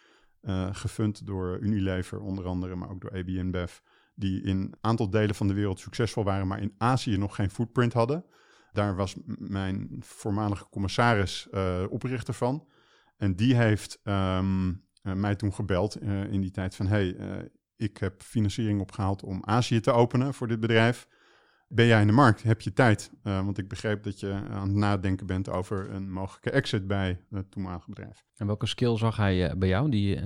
[0.72, 3.78] gefund door Unilever onder andere, maar ook door ABN InBev,
[4.14, 7.51] die in een aantal delen van de wereld succesvol waren, maar in Azië nog geen
[7.51, 8.25] footprint hadden.
[8.72, 12.68] Daar was mijn voormalige commissaris eh, oprichter van.
[13.16, 14.72] En die heeft ehm,
[15.03, 16.87] eh, mij toen gebeld eh, in die tijd van...
[16.87, 17.16] hey,
[17.77, 21.09] ik heb financiering opgehaald om Azië te openen voor dit bedrijf.
[21.75, 22.43] Ben jij in de markt?
[22.43, 23.11] Heb je tijd?
[23.23, 27.21] Eh, want ik begreep dat je aan het nadenken bent over een mogelijke exit bij
[27.31, 28.25] het toenmalige bedrijf.
[28.37, 30.25] En welke skill zag hij eh, bij jou die eh,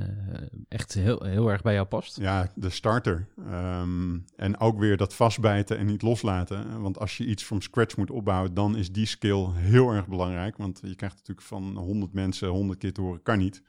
[0.69, 2.17] echt heel, heel erg bij jou past?
[2.17, 3.27] Ja, de starter.
[3.47, 6.81] Ehm, en ook weer dat vastbijten en niet loslaten.
[6.81, 10.57] Want als je iets from scratch moet opbouwen, dan is die skill heel erg belangrijk.
[10.57, 13.63] Want je krijgt natuurlijk van 100 mensen 100 keer te horen, kan niet.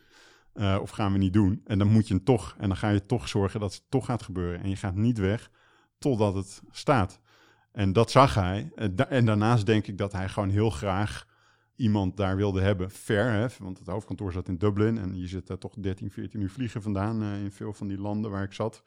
[0.54, 1.62] Eh, of gaan we niet doen.
[1.66, 2.56] En dan moet je het toch.
[2.60, 4.64] En dan ga je toch zorgen dat het toch gaat gebeuren.
[4.64, 5.52] En je gaat niet weg
[5.98, 7.20] totdat het staat.
[7.78, 8.72] En dat zag hij.
[8.76, 11.26] Eh, En daarnaast denk ik dat hij gewoon heel graag
[11.76, 12.92] iemand daar wilde hebben.
[12.92, 13.48] Ver, hè?
[13.60, 14.98] want het hoofdkantoor zat in Dublin.
[14.98, 18.00] En je zit daar toch 13, 14 uur vliegen vandaan eh, in veel van die
[18.00, 18.84] landen waar ik zat.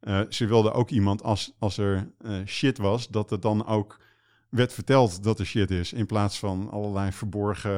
[0.00, 2.10] Eh, ze wilden ook iemand, als, als er
[2.44, 4.00] shit was, dat het dan ook
[4.48, 5.92] werd verteld dat er shit is.
[5.92, 7.76] In plaats van allerlei verborgen uh,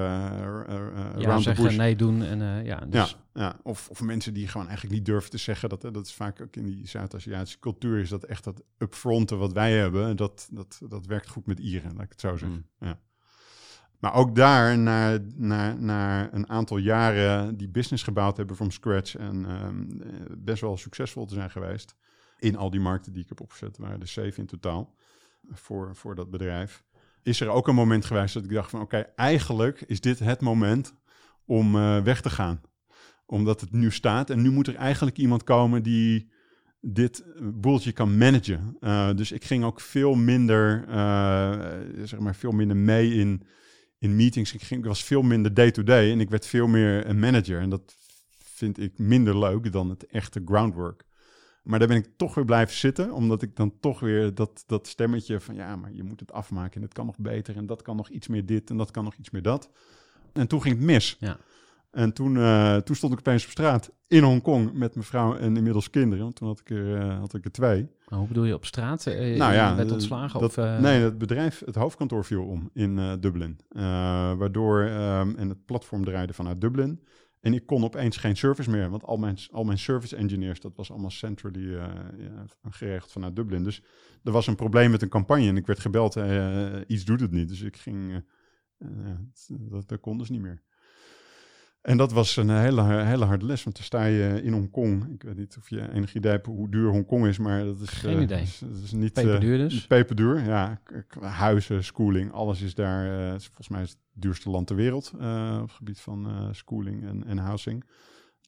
[1.17, 2.23] Ja, round the zeggen, nee doen.
[2.23, 3.57] En, ja, dus, Ja, ja.
[3.63, 5.69] Of, of mensen die gewoon eigenlijk niet durven te zeggen.
[5.69, 7.99] Dat, dat is vaak ook in die Zuid-Aziatische cultuur.
[7.99, 10.17] Is dat echt dat upfronten wat wij hebben.
[10.17, 12.67] Dat, dat, dat werkt goed met Ieren, laat ik het zo zeggen.
[12.79, 12.99] Ja.
[13.99, 19.17] Maar ook daar, na, na, na een aantal jaren die business gebouwd hebben from scratch.
[19.17, 21.95] En ehm, eh, best wel succesvol te zijn geweest.
[22.39, 23.79] In al die markten die ik heb opgezet.
[23.79, 24.95] Waren er zeven in totaal
[25.49, 26.85] voor, voor dat bedrijf.
[27.23, 28.81] Is er ook een moment geweest dat ik dacht van...
[28.81, 30.95] Oké, eigenlijk is dit het moment
[31.45, 32.61] om eh, weg te gaan
[33.31, 34.31] omdat het nu staat.
[34.31, 36.31] En nu moet er eigenlijk iemand komen die
[36.81, 38.77] dit boeltje kan managen.
[38.81, 40.85] Uh, dus ik ging ook veel minder,
[42.05, 43.43] zeg maar, veel minder mee in,
[43.99, 44.55] in meetings.
[44.55, 47.61] Ik, ging, ik was veel minder day-to-day en ik werd veel meer een manager.
[47.61, 47.97] En dat
[48.39, 51.05] vind ik minder leuk dan het echte groundwork.
[51.63, 54.87] Maar daar ben ik toch weer blijven zitten, omdat ik dan toch weer dat, dat
[54.87, 57.83] stemmetje van ja, maar je moet het afmaken en het kan nog beter en dat
[57.83, 59.71] kan nog iets meer dit en dat kan nog iets meer dat.
[60.33, 61.17] En toen ging het mis.
[61.21, 61.37] Ja.
[61.91, 65.57] En toen, uh, toen stond ik opeens op straat in Hongkong met mijn vrouw en
[65.57, 66.25] inmiddels kinderen.
[66.25, 67.89] Want toen had ik er, uh, had ik er twee.
[68.09, 69.07] Maar hoe bedoel je op straat?
[69.07, 70.41] Uh, nou ja, werd ontslagen?
[70.41, 70.81] Dat, of.
[70.81, 73.59] Nee, het bedrijf, het hoofdkantoor viel om in Dublin.
[74.39, 77.01] Waardoor, um, en het platform draaide vanuit Dublin.
[77.41, 80.77] En ik kon opeens geen service meer, want al mijn, al mijn service engineers, dat
[80.77, 81.87] was allemaal centrally uh,
[82.19, 83.65] ja, geregeld vanuit Dublin.
[83.65, 83.83] Dus
[84.23, 87.31] er was een probleem met een campagne en ik werd gebeld, uh, iets doet het
[87.31, 87.49] niet.
[87.49, 88.25] Dus ik ging,
[88.79, 89.17] uh,
[89.49, 90.63] dat, dat kon dus niet meer.
[91.81, 95.13] En dat was een hele, hele harde les, want dan sta je in Hongkong.
[95.13, 97.89] Ik weet niet of je enig idee hebt hoe duur Hongkong is, maar dat is...
[97.89, 98.43] Geen uh, idee.
[98.43, 99.75] Is, dat is niet, peperduur dus?
[99.75, 100.81] Uh, peperduur, ja.
[101.21, 103.07] Huizen, schooling, alles is daar...
[103.07, 106.49] Uh, volgens mij is het duurste land ter wereld uh, op het gebied van uh,
[106.53, 107.85] schooling en, en housing.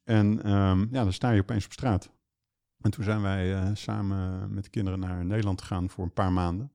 [0.04, 2.12] En um, ja, dan sta je opeens op straat.
[2.80, 6.32] En toen zijn wij uh, samen met de kinderen naar Nederland gegaan voor een paar
[6.32, 6.72] maanden.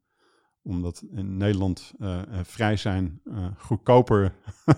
[0.68, 3.22] Omdat in Nederland uh, vrij zijn
[3.58, 4.34] goedkoper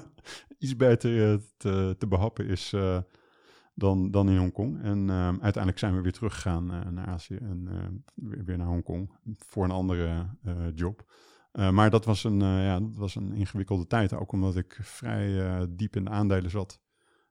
[0.58, 2.76] iets beter uh, te, te, behappen is
[3.76, 4.82] dan, dan in Hongkong.
[4.82, 9.72] En uiteindelijk zijn we weer teruggegaan naar Azië en weer, weer, naar Hongkong voor een
[9.72, 10.26] andere
[10.76, 11.06] job.
[11.52, 14.80] Eh, maar dat was, een, eh, ja, dat was een ingewikkelde tijd, ook omdat ik
[14.82, 16.82] vrij eh, diep in de aandelen zat.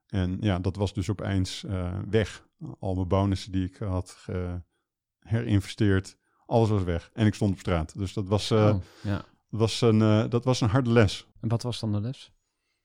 [0.07, 2.47] En ja, dat was dus opeens eh, weg.
[2.79, 4.25] Al mijn bonussen die ik had
[5.19, 6.17] herinvesteerd,
[6.49, 7.09] alles was weg.
[7.13, 7.97] En ik stond op straat.
[7.97, 9.21] Dus dat was, eh, Oh, ja.
[9.49, 11.27] was, een, eh, dat was een harde les.
[11.41, 12.31] En wat was dan de les?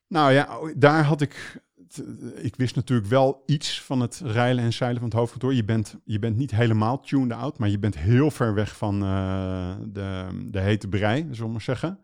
[0.07, 1.63] Nou ja, daar had ik.
[2.35, 5.53] Ik wist natuurlijk wel iets van het reilen en zeilen van het hoofdkantoor.
[5.53, 9.03] Je bent, je bent niet helemaal tuned out, maar je bent heel ver weg van
[9.03, 11.99] eh, de, de hete brei, zullen we maar zeggen.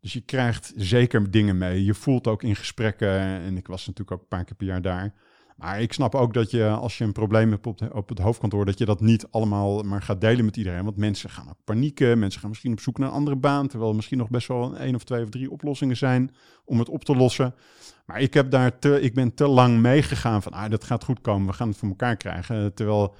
[0.00, 1.84] Dus je krijgt zeker dingen mee.
[1.84, 4.82] Je voelt ook in gesprekken, en ik was natuurlijk ook een paar keer per jaar
[4.82, 5.14] daar.
[5.56, 8.64] Maar ik snap ook dat je, als je een probleem hebt op, op het hoofdkantoor,
[8.64, 10.84] dat je dat niet allemaal maar gaat delen met iedereen.
[10.84, 13.90] Want mensen gaan ook panieken, mensen gaan misschien op zoek naar een andere baan, terwijl
[13.90, 16.88] er misschien nog best wel een één of twee of drie oplossingen zijn om het
[16.88, 17.54] op te lossen.
[18.06, 21.20] Maar ik, heb daar te, ik ben te lang meegegaan van, ah, dat gaat goed
[21.20, 22.74] komen, we gaan het voor elkaar krijgen.
[22.74, 23.14] Terwijl,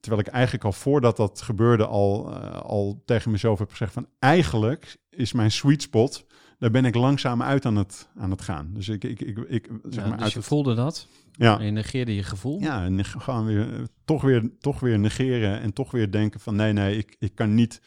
[0.00, 4.06] terwijl ik eigenlijk al voordat dat gebeurde al, eh, al tegen mezelf heb gezegd van,
[4.18, 6.26] eigenlijk is mijn sweet spot,
[6.58, 8.70] daar ben ik langzaam uit aan het, aan het gaan.
[8.74, 11.08] Dus ik, ik, ik, ik zeg Ja, maar dus uit je het, voelde dat.
[11.32, 12.60] ja, En je negeerde je gevoel.
[12.60, 16.72] ja, en gewoon weer, toch weer, toch weer negeren en toch weer denken van, nee,
[16.72, 17.82] nee, ik, ik kan niet,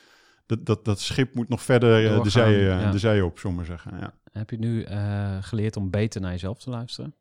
[0.46, 2.92] dat, dat, dat schip moet nog verder eh, de, zee, eh, ja.
[2.92, 4.00] de zee op, zullen we maar zeggen.
[4.00, 4.14] Ja.
[4.32, 7.16] Heb je nu eh, geleerd om beter naar jezelf te luisteren?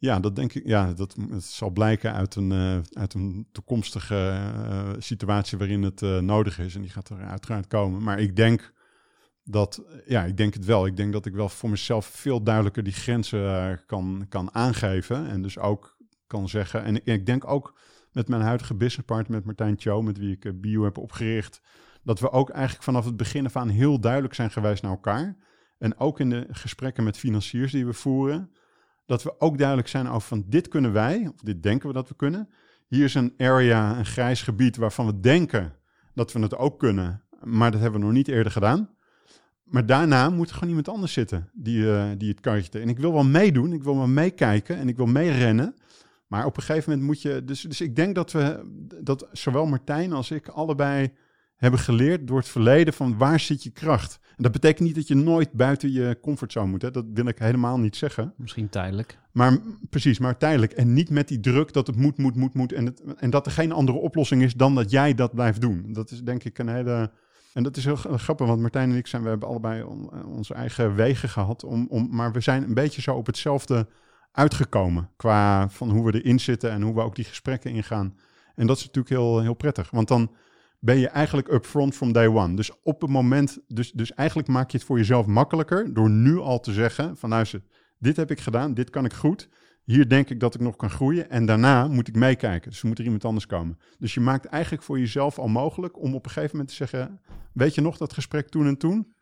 [0.00, 0.66] Ja, dat denk ik.
[0.66, 2.52] Ja, dat het zal blijken uit een,
[2.92, 4.50] uit een toekomstige
[4.98, 6.74] situatie waarin het nodig is.
[6.74, 8.02] En die gaat er uiteraard komen.
[8.02, 8.72] Maar ik denk
[9.50, 10.86] dat, ja, ik denk het wel.
[10.86, 15.26] Ik denk dat ik wel voor mezelf veel duidelijker die grenzen eh, kan, kan aangeven.
[15.26, 16.84] En dus ook kan zeggen.
[16.84, 17.78] En ik, denk ook
[18.12, 21.60] met mijn huidige businesspartner, met Martijn Cho, met wie ik eh, Bio heb opgericht.
[22.02, 25.36] Dat we ook eigenlijk vanaf het begin af aan heel duidelijk zijn geweest naar elkaar.
[25.78, 28.50] En ook in de gesprekken met financiers die we voeren
[29.06, 32.08] dat we ook duidelijk zijn over van dit kunnen wij, of dit denken we dat
[32.08, 32.48] we kunnen.
[32.86, 35.74] Hier is een area, een grijs gebied waarvan we denken
[36.14, 38.96] dat we het ook kunnen, maar dat hebben we nog niet eerder gedaan.
[39.70, 42.80] Maar daarna moet er gewoon iemand anders zitten die, eh, die het karretje.
[42.80, 45.74] En ik wil wel meedoen, ik wil wel meekijken en ik wil meerennen.
[46.26, 47.44] Maar op een gegeven moment moet je.
[47.44, 48.60] Dus, dus ik denk dat we
[49.02, 51.12] dat zowel Martijn als ik allebei
[51.56, 54.18] hebben geleerd door het verleden van waar zit je kracht.
[54.36, 56.82] En dat betekent niet dat je nooit buiten je comfortzone moet.
[56.82, 56.90] Hè?
[56.90, 58.32] Dat wil ik helemaal niet zeggen.
[58.36, 59.18] Misschien tijdelijk.
[59.32, 59.58] Maar
[59.90, 60.72] precies, maar tijdelijk.
[60.72, 62.72] En niet met die druk dat het moet, moet, moet, moet.
[62.72, 65.92] En, het, en dat er geen andere oplossing is dan dat jij dat blijft doen.
[65.92, 67.10] Dat is denk ik een hele.
[67.58, 70.54] En dat is heel grappig, want Martijn en ik zijn, we hebben allebei on- onze
[70.54, 71.64] eigen wegen gehad.
[71.64, 73.86] Om, om, maar we zijn een beetje zo op hetzelfde
[74.32, 75.10] uitgekomen.
[75.16, 78.16] Qua van hoe we erin zitten en hoe we ook die gesprekken ingaan.
[78.54, 79.90] En dat is natuurlijk heel, heel prettig.
[79.90, 80.30] Want dan
[80.78, 82.54] ben je eigenlijk upfront from day one.
[82.54, 86.38] Dus op het moment, dus, dus eigenlijk maak je het voor jezelf makkelijker door nu
[86.38, 87.62] al te zeggen van luister,
[87.98, 89.48] dit heb ik gedaan, dit kan ik goed.
[89.88, 92.70] Hier denk ik dat ik nog kan groeien en daarna moet ik meekijken.
[92.70, 93.78] Dus moet er iemand anders komen.
[93.98, 97.20] Dus je maakt eigenlijk voor jezelf al mogelijk om op een gegeven moment te zeggen,
[97.52, 99.12] weet je nog dat gesprek toen en toen?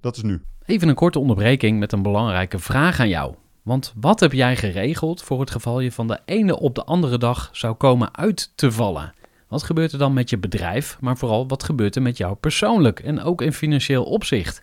[0.00, 0.40] Dat is nu.
[0.64, 3.34] Even een korte onderbreking met een belangrijke vraag aan jou.
[3.62, 7.18] Want wat heb jij geregeld voor het geval je van de ene op de andere
[7.18, 9.14] dag zou komen uit te vallen?
[9.48, 13.00] Wat gebeurt er dan met je bedrijf, maar vooral wat gebeurt er met jou persoonlijk
[13.00, 14.62] en ook in financieel opzicht?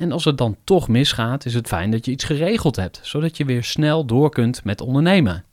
[0.00, 3.36] En als het dan toch misgaat, is het fijn dat je iets geregeld hebt, zodat
[3.36, 5.44] je weer snel door kunt met ondernemen.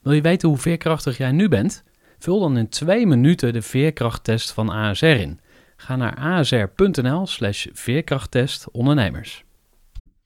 [0.00, 1.84] Wil je weten hoe veerkrachtig jij nu bent?
[2.18, 5.40] Vul dan in twee minuten de veerkrachttest van ASR in.
[5.76, 9.44] Ga naar asr.nl slash veerkrachttest ondernemers.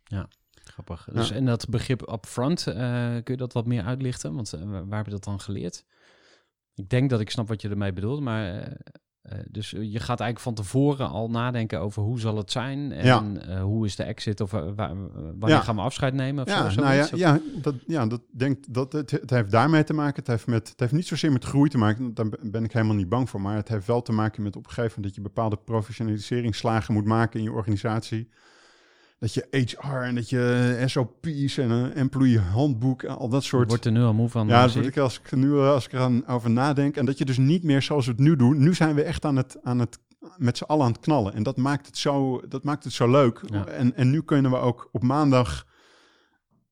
[0.05, 0.29] Ja,
[0.65, 1.09] grappig.
[1.12, 1.35] Dus, Ja.
[1.35, 2.75] En dat begrip upfront, eh
[3.11, 4.35] kun je dat wat meer uitlichten?
[4.35, 5.85] Want eh, waar waar heb je dat dan geleerd?
[6.75, 8.77] Ik denk dat ik snap wat je ermee bedoelt, maar...
[9.29, 12.93] eh, eh, dus je gaat eigenlijk van tevoren al nadenken over hoe zal het zijn
[12.93, 13.25] en Ja.
[13.49, 15.61] eh, hoe is de exit of eh, waar, wanneer Ja.
[15.61, 18.93] gaan we afscheid nemen of Ja, zo, nou ja, ja, dat, ja, dat denk dat
[18.93, 20.17] het, het heeft daarmee te maken.
[20.17, 22.15] Het heeft, met, het heeft niet zozeer met groei te maken.
[22.15, 23.41] Daar ben ik helemaal niet bang voor.
[23.41, 26.95] Maar het heeft wel te maken met op een gegeven moment dat je bepaalde professionaliseringsslagen
[26.95, 28.29] moet maken in je organisatie.
[29.18, 33.68] Dat je HR en dat je SOP's en een employee handboek en al dat soort.
[33.68, 34.48] wordt er nu al moe van.
[34.48, 34.96] ja, eh, dat word ik.
[34.96, 36.96] als ik nu eh, als ik er aan over nadenk.
[36.96, 38.59] En dat je dus niet meer zoals we het nu doen.
[38.59, 39.98] Nu zijn we echt aan het, aan het
[40.37, 41.35] met z'n allen aan het knallen.
[41.35, 43.40] En dat maakt het zo, dat maakt het zo leuk.
[43.46, 43.66] Ja.
[43.66, 45.66] En, en nu kunnen we ook op maandag,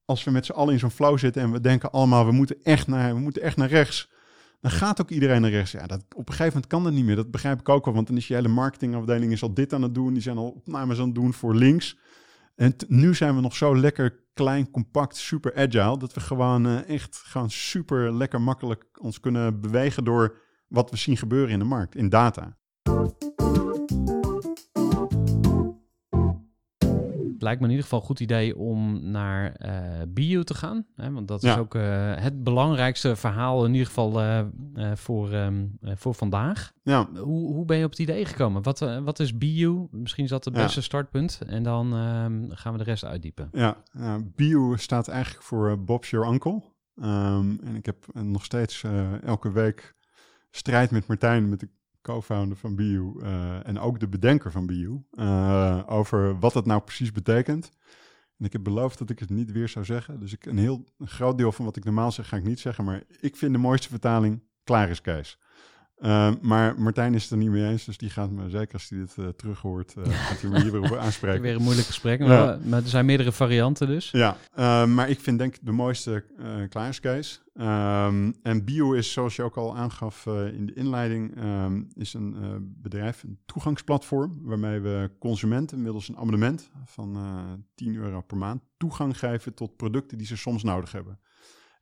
[0.05, 2.57] als we met z'n allen in zo'n flow zitten en we denken allemaal, we moeten
[2.63, 4.13] echt naar, we moeten echt naar rechts.
[4.61, 5.73] Dan gaat ook iedereen naar rechts.
[5.73, 7.17] Ja, dat, op een gegeven moment kan dat niet meer.
[7.17, 7.95] Dat begrijp ik ook wel.
[7.95, 10.13] Want dan is je hele marketingafdeling is al dit aan het doen.
[10.13, 11.99] Die zijn al opnames aan het doen voor links.
[12.55, 16.89] En nu zijn we nog zo lekker klein, compact, super agile, dat we gewoon eh,
[16.89, 21.65] echt gewoon super lekker makkelijk ons kunnen bewegen door wat we zien gebeuren in de
[21.65, 22.57] markt, in data.
[27.45, 30.87] Lijkt me in ieder geval een goed idee om naar eh bio te gaan.
[30.95, 31.13] Hè?
[31.13, 31.59] Want dat is Ja.
[31.59, 31.83] ook eh,
[32.15, 34.45] het belangrijkste verhaal in ieder geval eh,
[34.95, 36.73] voor, ehm, eh, voor vandaag.
[36.83, 38.63] Ja, Hoe, hoe ben je op het idee gekomen?
[38.63, 39.89] Wat, wat is bio?
[39.91, 40.63] Misschien is dat het Ja.
[40.63, 41.41] beste startpunt.
[41.47, 43.49] En dan ehm, gaan we de rest uitdiepen.
[43.53, 43.77] Ja,
[44.37, 46.63] Bio staat eigenlijk voor Bob's Your Uncle.
[47.01, 48.85] Ehm, en ik heb nog steeds
[49.25, 49.95] elke week
[50.51, 51.69] strijd met Martijn, met de
[52.05, 56.81] co-founder van Bio eh, en ook de bedenker van Bio, eh, over wat het nou
[56.81, 57.71] precies betekent.
[58.39, 60.21] En ik heb beloofd dat ik het niet weer zou zeggen.
[60.21, 62.85] Dus ik, een heel groot deel van wat ik normaal zeg, ga ik niet zeggen.
[62.85, 65.39] Maar ik vind de mooiste vertaling, klaar is Kees.
[65.95, 68.89] Eh, maar Martijn is het er niet mee eens, dus die gaat me, zeker als
[68.89, 71.43] hij dit eh, terug hoort, eh, gaat hij me hier weer op aanspreken.
[71.43, 72.19] Weer een moeilijk gesprek.
[72.19, 72.27] Ja.
[72.27, 74.11] Maar, maar er zijn meerdere varianten dus.
[74.11, 77.43] Ja, eh, maar ik vind denk ik de mooiste eh klaarskees.
[77.55, 82.15] Ehm, en Bio is, zoals je ook al aangaf eh, in de inleiding, ehm, is
[82.15, 82.37] een
[82.83, 88.63] bedrijf, een toegangsplatform, waarmee we consumenten middels een abonnement van eh 10 euro per maand
[88.77, 91.19] toegang geven tot producten die ze soms nodig hebben.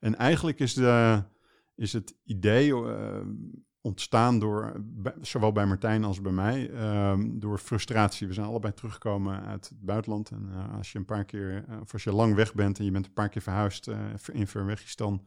[0.00, 1.22] En eigenlijk is, de,
[1.74, 2.74] is het idee
[3.82, 8.26] ontstaan door, bij- zowel bij Martijn als bij mij, ehm, door frustratie.
[8.26, 10.30] We zijn allebei teruggekomen uit het buitenland.
[10.30, 12.84] En eh, als je een paar keer, eh, of als je lang weg bent en
[12.84, 13.98] je bent een paar keer verhuisd eh,
[14.32, 15.26] in Verwegistan,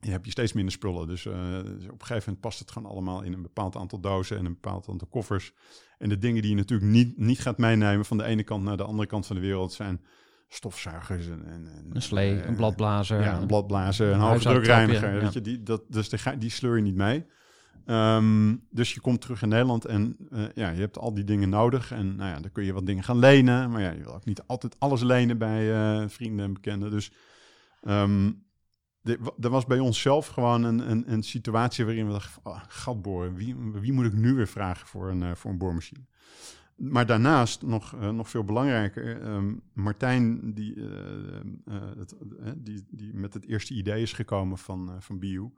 [0.00, 1.06] je hebt je steeds minder spullen.
[1.06, 1.32] Dus, eh,
[1.64, 4.44] dus op een gegeven moment past het gewoon allemaal in een bepaald aantal dozen en
[4.44, 5.52] een bepaald aantal koffers.
[5.98, 8.76] En de dingen die je natuurlijk niet, niet gaat meenemen van de ene kant naar
[8.76, 10.00] de andere kant van de wereld zijn
[10.48, 13.20] stofzuigers en, en, en Een slee, eh, een bladblazer.
[13.20, 14.20] ja, een bladblazer, een een
[15.20, 16.08] Weet je, die, dat, dus
[16.38, 17.26] die sleur je niet mee.
[17.86, 21.48] Ehm, dus je komt terug in Nederland en eh, ja, je hebt al die dingen
[21.48, 21.92] nodig.
[21.92, 23.70] En nou ja, dan kun je wat dingen gaan lenen.
[23.70, 26.90] Maar ja, je wil ook niet altijd alles lenen bij eh, vrienden en bekenden.
[26.90, 27.12] Dus
[29.00, 33.00] wa- er was bij ons zelf gewoon een, een, een situatie waarin we dachten, oh,
[33.00, 36.04] boren, wie, wie moet ik nu weer vragen voor een, eh, voor een boormachine?
[36.76, 40.74] Maar daarnaast, nog, nog veel belangrijker, ehm, Martijn, die,
[41.98, 42.14] het,
[42.56, 45.52] die, die met het eerste idee is gekomen van, van Bio,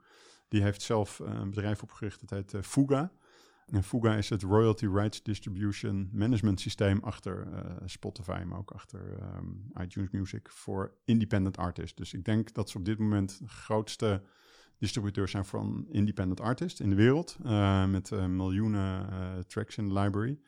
[0.53, 3.11] die heeft zelf eh, een bedrijf opgericht, dat heet eh, Fuga.
[3.65, 9.19] En Fuga is het Royalty Rights Distribution Management systeem achter eh, Spotify, maar ook achter
[9.19, 11.95] ehm, iTunes Music voor independent artists.
[11.95, 14.21] Dus ik denk dat ze op dit moment de grootste
[14.77, 17.37] distributeur zijn van independent artists in de wereld,
[17.87, 19.07] met miljoenen
[19.47, 20.39] tracks in de library.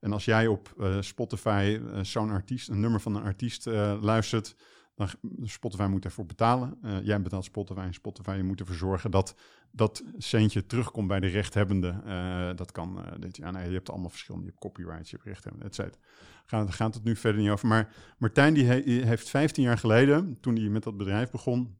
[0.00, 3.66] En als jij op Spotify zo'n artiest, een nummer van een artiest
[4.00, 4.56] luistert,
[4.98, 5.08] dan
[5.42, 6.78] Spotify moet ervoor betalen.
[6.82, 9.34] Eh, jij betaalt Spotify en Spotify moet ervoor zorgen dat
[9.70, 12.00] dat centje terugkomt bij de rechthebbende.
[12.04, 14.46] Eh, dat kan, eh, dit, ja, nee, je hebt allemaal verschillende.
[14.46, 16.02] Je hebt copyrights, je hebt rechthebbende, et cetera.
[16.44, 17.68] Gaat, gaat het nu verder niet over.
[17.68, 21.78] Maar Martijn die he- heeft 15 jaar geleden, toen hij met dat bedrijf begon,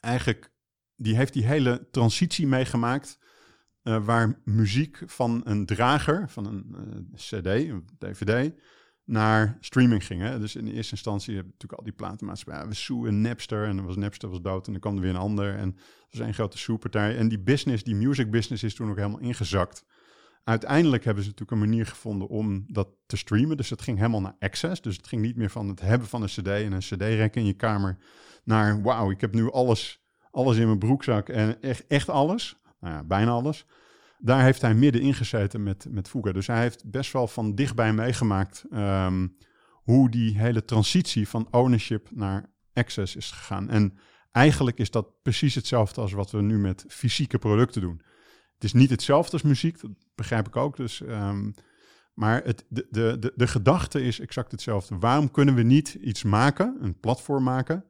[0.00, 0.52] eigenlijk,
[0.96, 3.18] die heeft die hele transitie meegemaakt
[3.82, 8.52] waar muziek van een drager, van een CD, een DVD,
[9.04, 10.20] naar streaming ging.
[10.20, 10.38] Hè?
[10.38, 12.68] Dus in eerste instantie heb je natuurlijk al die platenmaatschappijen.
[12.68, 15.16] We Sue en Napster en was Napster was dood en dan kwam er weer een
[15.16, 15.54] ander.
[15.54, 17.16] En dat was een grote soepartij.
[17.16, 19.84] En die business, die music business is toen ook helemaal ingezakt.
[20.44, 23.56] Uiteindelijk hebben ze natuurlijk een manier gevonden om dat te streamen.
[23.56, 24.80] Dus het ging helemaal naar access.
[24.80, 27.46] Dus het ging niet meer van het hebben van een cd en een cd-rek in
[27.46, 27.98] je kamer...
[28.44, 32.56] naar wauw, ik heb nu alles, alles in mijn broekzak en echt, echt alles.
[32.80, 33.66] Nou ja, bijna alles.
[34.18, 36.32] Daar heeft hij middenin gezeten met, met Fuga.
[36.32, 38.64] Dus hij heeft best wel van dichtbij meegemaakt...
[38.70, 39.26] ehm,
[39.84, 43.70] hoe die hele transitie van ownership naar access is gegaan.
[43.70, 43.98] En
[44.32, 48.02] eigenlijk is dat precies hetzelfde als wat we nu met fysieke producten doen.
[48.54, 50.76] Het is niet hetzelfde als muziek, dat begrijp ik ook.
[50.76, 51.50] Dus, ehm,
[52.14, 54.98] maar het, de, de, de, de gedachte is exact hetzelfde.
[54.98, 57.84] Waarom kunnen we niet iets maken, een platform maken,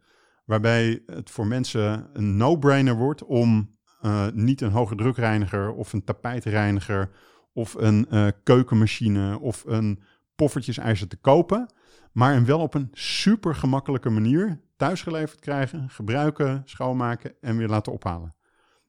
[0.45, 6.05] waarbij het voor mensen een no-brainer wordt om eh, niet een hoge drukreiniger of een
[6.05, 7.11] tapijtreiniger
[7.53, 10.03] of een eh, keukenmachine of een
[10.35, 11.73] poffertjesijzer te kopen,
[12.13, 17.93] maar hem wel op een super gemakkelijke manier thuisgeleverd krijgen, gebruiken, schoonmaken en weer laten
[17.93, 18.35] ophalen.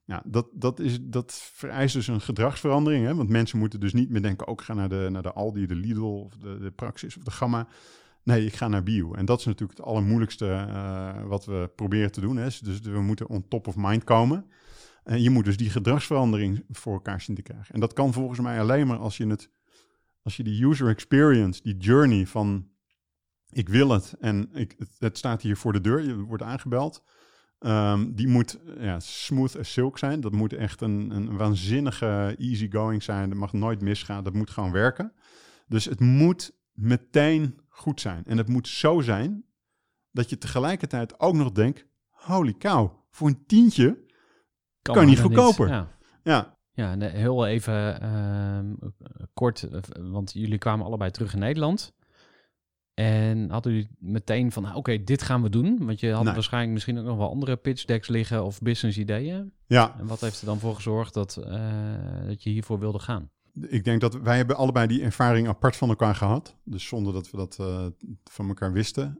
[0.03, 3.05] Ja, dat, dat, is, dat vereist dus een gedragsverandering.
[3.05, 3.15] Hè?
[3.15, 4.47] Want mensen moeten dus niet meer denken...
[4.47, 7.31] ook gaan naar de, naar de Aldi, de Lidl of de, de Praxis of de
[7.31, 7.67] Gamma.
[8.23, 9.13] Nee, ik ga naar bio.
[9.13, 12.37] En dat is natuurlijk het allermoeilijkste uh, wat we proberen te doen.
[12.37, 12.43] Hè?
[12.43, 14.45] Dus we moeten on top of mind komen.
[15.05, 17.73] En je moet dus die gedragsverandering voor elkaar zien te krijgen.
[17.73, 19.49] En dat kan volgens mij alleen maar als je het...
[20.23, 22.67] als je die user experience, die journey van...
[23.49, 27.03] ik wil het en ik, het, staat hier voor de deur, je wordt aangebeld...
[27.59, 30.21] Um, die moet ja, smooth as silk zijn.
[30.21, 33.29] Dat moet echt een, een waanzinnige easygoing zijn.
[33.29, 34.23] Dat mag nooit misgaan.
[34.23, 35.13] Dat moet gewoon werken.
[35.67, 38.23] Dus het moet meteen goed zijn.
[38.25, 39.45] En het moet zo zijn
[40.11, 44.04] dat je tegelijkertijd ook nog denkt, holy cow, voor een tientje
[44.93, 45.67] Kan niet goedkoper.
[45.67, 45.87] Ja.
[46.23, 48.73] Ja, Ja, heel even ehm,
[49.33, 51.93] kort, eh, want jullie kwamen allebei terug in Nederland.
[52.93, 55.85] En hadden jullie meteen van, nou, oké, dit gaan we doen?
[55.85, 56.33] Want je had Nee.
[56.33, 59.51] waarschijnlijk misschien ook nog wel andere pitch decks liggen of business ideeën.
[59.67, 59.95] ja.
[59.99, 63.29] En wat heeft er dan voor gezorgd dat, eh, dat je hiervoor wilde gaan?
[63.61, 66.55] Ik denk dat wij hebben allebei die ervaring apart van elkaar gehad.
[66.63, 67.85] Dus zonder dat we dat eh,
[68.23, 69.19] van elkaar wisten.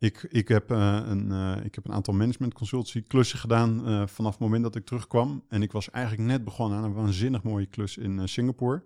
[0.00, 4.06] Ik, ik, heb, eh, een, eh, ik heb een aantal management consultancy klussen gedaan eh,
[4.06, 5.44] vanaf het moment dat ik terugkwam.
[5.48, 8.82] En ik was eigenlijk net begonnen aan een waanzinnig mooie klus in Singapore.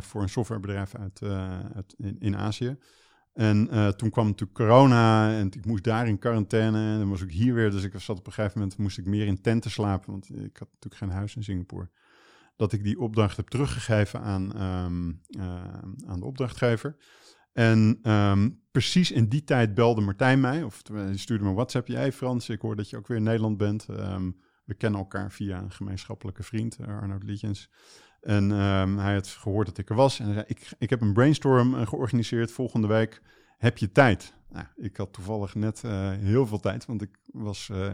[0.00, 1.20] voor een softwarebedrijf uit,
[1.96, 2.76] in, in Azië.
[3.32, 6.78] En toen kwam natuurlijk corona en ik moest daar in quarantaine.
[6.78, 7.70] En dan was ik hier weer.
[7.70, 10.10] Dus ik zat op een gegeven moment, moest ik meer in tenten slapen.
[10.10, 11.88] Want ik had natuurlijk geen huis in Singapore
[12.56, 15.64] dat ik die opdracht heb teruggegeven aan, ehm, eh,
[16.06, 16.96] aan de opdrachtgever.
[17.54, 20.82] En ehm, precies in die tijd belde Martijn mij, of
[21.14, 21.86] stuurde me een WhatsApp.
[21.86, 23.86] Jij Frans, ik hoor dat je ook weer in Nederland bent.
[23.88, 24.30] Ehm,
[24.64, 27.70] we kennen elkaar via een gemeenschappelijke vriend, eh, Arnoud Lietjens.
[28.20, 30.18] En ehm, hij had gehoord dat ik er was.
[30.18, 33.22] En hij zei, ik, ik heb een brainstorm eh, georganiseerd volgende week.
[33.58, 34.34] Heb je tijd?
[34.54, 37.84] Nou, ik had toevallig net eh, heel veel tijd, want ik was eh,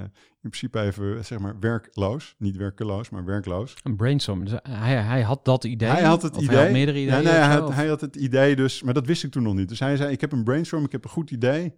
[0.42, 2.34] in principe even, zeg maar, werkloos.
[2.38, 3.74] Niet werkeloos, maar werkloos.
[3.82, 4.44] Een brainstorm.
[4.44, 5.88] Dus hij, hij had dat idee?
[5.88, 6.48] Hij had het idee.
[6.48, 7.22] Hij had meerdere ideeën?
[7.22, 9.42] Ja, nee, hij, had, of- hij had het idee dus, maar dat wist ik toen
[9.42, 9.68] nog niet.
[9.68, 11.74] Dus hij zei, ik heb een brainstorm, ik heb een goed idee.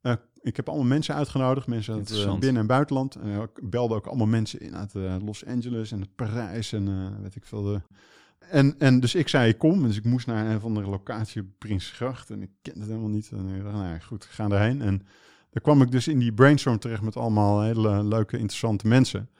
[0.00, 2.08] Eh, ik heb allemaal mensen uitgenodigd, mensen uit
[2.40, 3.14] binnen- en buitenland.
[3.14, 7.46] En ik belde ook allemaal mensen in uit Los Angeles en Parijs en weet ik
[7.46, 7.62] veel.
[7.62, 7.80] De...
[8.48, 9.82] En, en dus ik zei, kom.
[9.82, 13.30] Dus ik moest naar een of andere locatie Prinsgracht en ik kende het helemaal niet.
[13.30, 14.82] En ik dacht, nou goed, ga daarheen.
[14.82, 14.98] En
[15.50, 19.30] daar kwam ik dus in die brainstorm terecht met allemaal hele leuke, interessante mensen.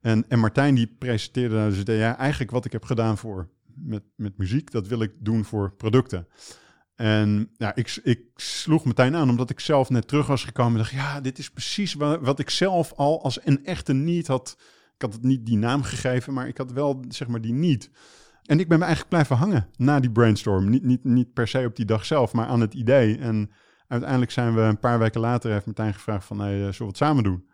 [0.00, 3.48] En, en Martijn die presenteerde nou dus idee, ja, eigenlijk wat ik heb gedaan voor
[3.74, 6.26] met, met muziek, dat wil ik doen voor producten.
[6.94, 10.72] En ja, ik, ik sloeg meteen aan, omdat ik zelf net terug was gekomen.
[10.72, 14.26] En dacht, ja, dit is precies wat, wat ik zelf al als een echte niet
[14.26, 14.56] had.
[14.94, 17.90] Ik had het niet die naam gegeven, maar ik had wel, zeg maar, die niet.
[18.42, 20.70] En ik ben me eigenlijk blijven hangen na die brainstorm.
[20.70, 23.18] Niet, niet, niet per se op die dag zelf, maar aan het idee.
[23.18, 23.50] En
[23.86, 26.84] uiteindelijk zijn we een paar weken later, heeft Martijn gevraagd van, hey, eh, zullen we
[26.84, 27.48] het samen doen?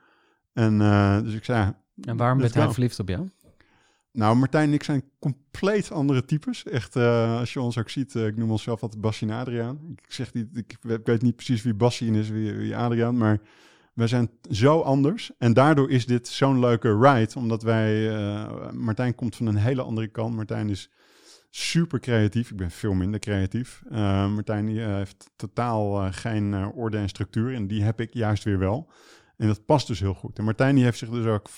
[0.52, 3.30] En eh, dus ik zei, En waarom werd hij verliefd op jou?
[4.12, 6.64] Nou, Martijn en ik zijn compleet andere types.
[6.64, 9.78] Echt, eh, als je ons ook ziet, ik noem onszelf altijd Bassie en Adriaan.
[9.96, 13.40] Ik, zeg niet, ik, ik weet niet precies wie Bassie is, wie, wie Adriaan, maar
[13.98, 15.30] wij zijn zo anders.
[15.38, 19.82] En daardoor is dit zo'n leuke ride, omdat wij, eh, Martijn komt van een hele
[19.82, 20.34] andere kant.
[20.34, 20.90] Martijn is
[21.50, 23.82] super creatief, ik ben veel minder creatief.
[23.90, 28.58] Eh, Martijn eh, heeft totaal geen orde en structuur en die heb ik juist weer
[28.58, 28.90] wel.
[29.36, 30.38] En dat past dus heel goed.
[30.38, 31.48] En Martijn heeft zich dus ook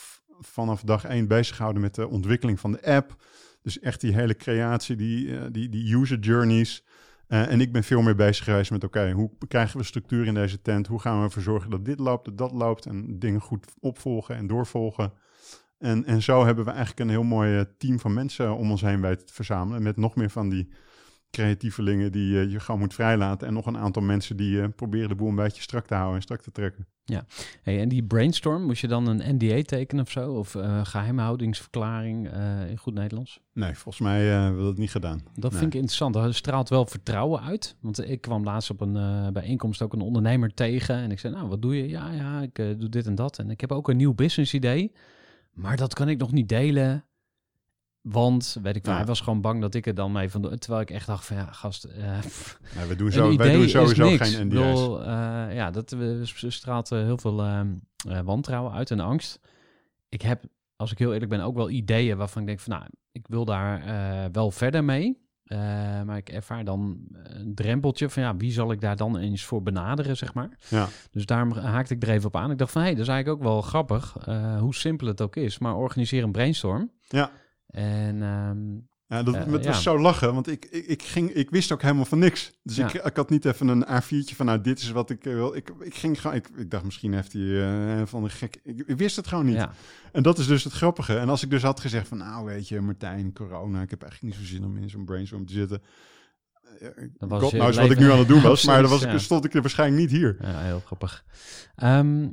[0.41, 3.25] vanaf dag één bezig gehouden met de ontwikkeling van de app.
[3.63, 6.85] Dus echt die hele creatie, die, die, die user journeys.
[7.31, 10.35] Eh, en ik ben veel meer bezig geweest met, oké, hoe krijgen we structuur in
[10.35, 10.87] deze tent?
[10.87, 12.87] Hoe gaan we ervoor zorgen dat dit loopt, dat dat loopt?
[12.87, 15.13] En dingen goed opvolgen en doorvolgen.
[15.79, 18.81] En, en zo hebben we eigenlijk een heel mooi eh, team van mensen om ons
[18.81, 19.83] heen weten te verzamelen.
[19.83, 20.69] Met nog meer van die
[21.31, 23.47] creatievelingen die eh, je gewoon moet vrijlaten.
[23.49, 26.17] En nog een aantal mensen die eh, proberen de boel een beetje strak te houden
[26.17, 26.87] en strak te trekken.
[27.63, 30.33] Hey, en die brainstorm, moest je dan een NDA tekenen of zo?
[30.33, 33.41] Of eh geheimhoudingsverklaring eh, in goed Nederlands?
[33.53, 35.21] Nee, volgens mij we dat niet gedaan.
[35.35, 35.61] Dat Nee.
[35.61, 36.15] vind ik interessant.
[36.15, 37.77] Dat straalt wel vertrouwen uit.
[37.81, 40.95] Want ik kwam laatst op een bijeenkomst ook een ondernemer tegen.
[40.97, 41.89] En ik zei, nou, wat doe je?
[41.89, 43.39] Ja, ja, ik doe dit en dat.
[43.39, 44.93] En ik heb ook een nieuw business idee.
[45.53, 47.05] Maar dat kan ik nog niet delen.
[48.01, 48.99] Want, weet ik wel, Ja.
[48.99, 50.59] hij was gewoon bang dat ik er dan mee van...
[50.59, 51.85] Terwijl ik echt dacht van, ja, gast...
[51.85, 52.19] eh,
[52.89, 57.19] we doen, zo, wij doen sowieso geen bedoel, eh, ja, dat s- straalt eh, heel
[57.19, 57.61] veel eh,
[58.09, 59.41] eh, wantrouwen uit en angst.
[60.09, 60.45] Ik heb,
[60.77, 63.45] als ik heel eerlijk ben, ook wel ideeën waarvan ik denk van, nou, ik wil
[63.45, 63.83] daar
[64.33, 65.29] wel verder mee.
[66.05, 69.63] Maar ik ervaar dan een drempeltje van, ja, wie zal ik daar dan eens voor
[69.63, 70.49] benaderen, zeg maar.
[70.69, 70.89] Ja.
[71.11, 72.51] Dus daarom haakte ik er even op aan.
[72.51, 74.17] Ik dacht van, hé, hey, dat is eigenlijk ook wel grappig,
[74.59, 75.59] hoe simpel het ook is.
[75.59, 76.91] Maar organiseer een brainstorm.
[77.09, 77.31] Ja.
[77.71, 79.73] En ehm, Ja, dat, Eh, het was ja.
[79.83, 82.53] zo lachen, want ik, ik, ik, ging, ik wist ook helemaal van niks.
[82.63, 82.87] Dus Ja.
[82.87, 85.57] ik, ik had niet even een A4'tje van, nou, dit is wat ik eh, wil.
[85.57, 88.61] Ik, ik ging gewoon, ik, ik dacht, misschien heeft hij eh, van een gek...
[88.63, 89.55] Ik, ik wist het gewoon niet.
[89.55, 89.73] ja,
[90.13, 91.17] En dat is dus het grappige.
[91.19, 94.35] En als ik dus had gezegd van, nou, weet je, Martijn, corona, ik heb eigenlijk
[94.35, 95.83] niet zo zin om in zo'n brainstorm te zitten.
[96.81, 98.91] Eh, Dan was God je knows wat ik nu aan het doen was, maar dan
[98.91, 100.37] was ik, stond ik er waarschijnlijk niet hier.
[100.41, 101.25] Ja, heel grappig.
[101.77, 102.29] Ehm,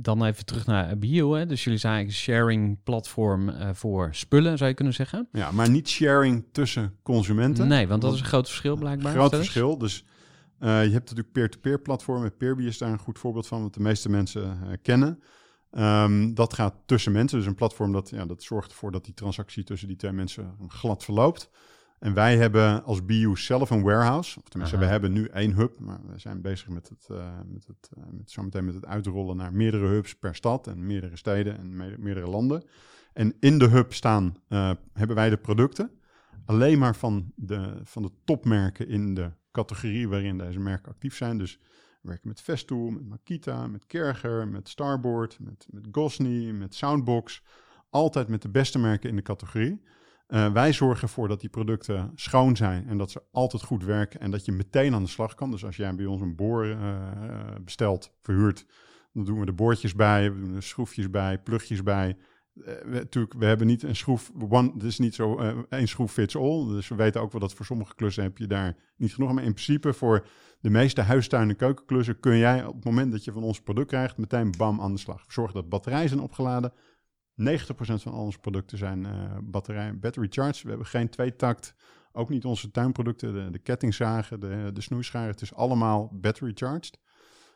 [0.00, 1.34] dan even terug naar Bio.
[1.34, 1.46] Hè.
[1.46, 5.28] Dus jullie zijn eigenlijk een sharing platform eh, voor spullen, zou je kunnen zeggen.
[5.32, 7.68] Ja, maar niet sharing tussen consumenten.
[7.68, 9.12] Nee, want dat is een groot verschil blijkbaar.
[9.12, 9.78] Groot verschil.
[9.78, 10.04] Dus
[10.58, 12.36] eh, je hebt natuurlijk peer-to-peer platformen.
[12.36, 15.22] Peerby is daar een goed voorbeeld van, wat de meeste mensen eh, kennen.
[15.70, 17.38] Ehm, dat gaat tussen mensen.
[17.38, 20.56] Dus een platform dat, ja, dat zorgt ervoor dat die transactie tussen die twee mensen
[20.68, 21.50] glad verloopt.
[22.04, 24.38] En wij hebben als BU zelf een warehouse.
[24.38, 24.84] Of tenminste, Aha.
[24.84, 25.78] we hebben nu één hub.
[25.80, 29.36] Maar we zijn bezig met het, eh, met het, eh, met, zometeen met het uitrollen
[29.36, 30.66] naar meerdere hubs per stad.
[30.66, 32.62] En meerdere steden en me- meerdere landen.
[33.12, 35.90] En in de hub staan, eh, hebben wij de producten.
[36.44, 41.38] Alleen maar van de, van de topmerken in de categorie waarin deze merken actief zijn.
[41.38, 41.58] Dus
[42.02, 47.42] we werken met Festool, met Makita, met Kerger, met Starboard, met, met Gosney, met Soundbox.
[47.90, 49.82] Altijd met de beste merken in de categorie.
[50.26, 54.20] Eh, wij zorgen ervoor dat die producten schoon zijn en dat ze altijd goed werken
[54.20, 55.50] en dat je meteen aan de slag kan.
[55.50, 56.98] Dus als jij bij ons een boor eh,
[57.64, 58.66] bestelt, verhuurt,
[59.12, 62.16] dan doen we de boordjes bij, we doen er schroefjes bij, plugjes bij.
[62.54, 66.36] Eh, we, natuurlijk, we hebben niet een schroef, het is niet zo één schroef fits
[66.36, 66.66] all.
[66.66, 69.32] Dus we weten ook wel dat voor sommige klussen heb je daar niet genoeg.
[69.32, 70.26] Maar in principe voor
[70.60, 73.88] de meeste huistuin- en keukenklussen kun jij op het moment dat je van ons product
[73.88, 75.24] krijgt, meteen bam aan de slag.
[75.28, 76.72] Zorg dat batterijen zijn opgeladen.
[77.40, 77.42] 90%
[77.74, 79.12] van al onze producten zijn eh
[79.42, 80.62] batterij, battery charged.
[80.62, 81.74] We hebben geen tweetakt,
[82.12, 85.30] ook niet onze tuinproducten, de, de kettingzagen, de, de snoeischaren.
[85.30, 86.98] Het is allemaal battery charged.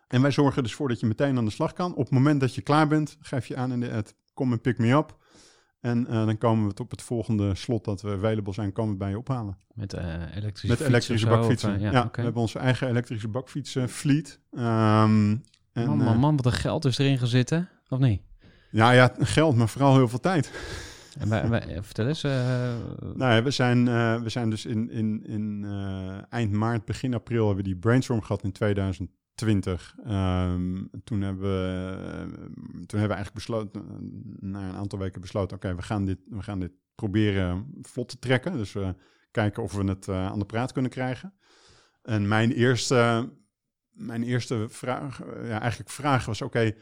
[0.08, 1.90] En wij zorgen dus voor dat je meteen aan de slag kan.
[1.94, 4.60] Op het moment dat je klaar bent, geef je aan in de ad, kom en
[4.60, 5.16] pick me up.
[5.80, 8.98] En eh, dan komen we op het volgende slot dat we available zijn, komen we
[8.98, 9.56] bij je ophalen.
[9.74, 11.74] Met eh, elektrische Met elektrische zo, bakfietsen.
[11.74, 14.40] of, ja, we hebben onze eigen elektrische bakfietsen fleet.
[14.50, 15.36] Ehm,
[15.72, 17.68] en, man, man, man, wat een geld is erin gaan zitten.
[17.88, 18.22] Of niet?
[18.70, 20.50] Ja, ja, geld, maar vooral heel veel tijd.
[21.18, 22.22] En wij, wij- vertel eens.
[22.24, 22.32] eh,
[23.14, 27.14] Nou ja, we zijn, eh, we zijn dus in, in, in eh, eind maart, begin
[27.14, 29.94] april hebben we die brainstorm gehad in 2020.
[30.04, 31.96] Ehm, toen, hebben we,
[32.86, 33.82] toen hebben we eigenlijk besloten,
[34.40, 38.18] na een aantal weken besloten, oké, we gaan dit, we gaan dit proberen vlot te
[38.18, 38.56] trekken.
[38.56, 38.94] Dus we
[39.30, 41.32] kijken of we het aan de praat kunnen krijgen.
[42.02, 43.30] En mijn eerste,
[43.90, 46.72] mijn eerste vraag, ja, eigenlijk vraag was, oké,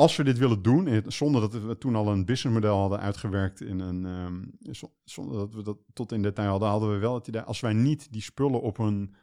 [0.00, 3.80] als we dit willen doen, zonder dat we toen al een businessmodel hadden uitgewerkt in
[3.80, 7.26] een, ehm, zo- zonder dat we dat tot in detail hadden, hadden we wel het
[7.28, 9.14] idee, als wij niet die spullen op een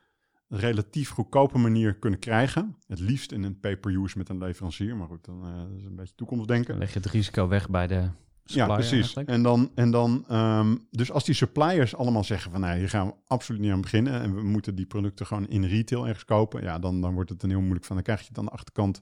[0.47, 5.25] relatief goedkope manier kunnen krijgen, het liefst in een pay-per-use met een leverancier, maar goed,
[5.25, 6.67] dan dat is een beetje toekomstdenken.
[6.69, 8.09] dan leg je het risico weg bij de
[8.45, 8.91] supplier Ja, precies.
[8.91, 9.29] eigenlijk.
[9.29, 13.07] En dan, en dan ehm, dus als die suppliers allemaal zeggen van nee, hier gaan
[13.07, 16.61] we absoluut niet aan beginnen en we moeten die producten gewoon in retail ergens kopen,
[16.63, 17.95] ja, dan, dan wordt het een heel moeilijk van.
[17.95, 19.01] Dan krijg je het aan de achterkant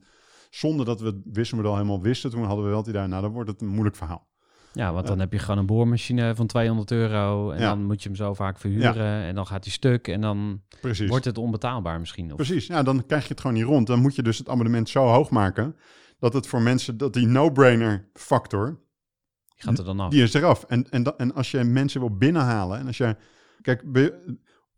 [0.58, 2.30] zonder dat we het wisselmodel helemaal wisten.
[2.30, 4.28] Toen hadden we wel het idee, nou, dan wordt het een moeilijk verhaal.
[4.74, 7.52] Ja, want dan heb je gewoon een boormachine van 200 euro.
[7.52, 7.70] En Ja.
[7.70, 9.24] dan moet je hem zo vaak verhuren.
[9.24, 10.08] En dan gaat hij stuk.
[10.08, 11.10] En dan Precies.
[11.10, 12.30] wordt het onbetaalbaar misschien.
[12.30, 13.88] Of, Precies, ja, dan krijg je het gewoon niet rond.
[13.88, 15.76] Dan moet je dus het abonnement zo hoog maken
[16.20, 18.80] dat het voor mensen, dat die no-brainer factor,
[19.56, 20.10] gaat er dan af.
[20.12, 20.64] die is eraf.
[20.64, 23.16] En, en, en als je mensen wil binnenhalen en als je,
[23.62, 23.84] kijk,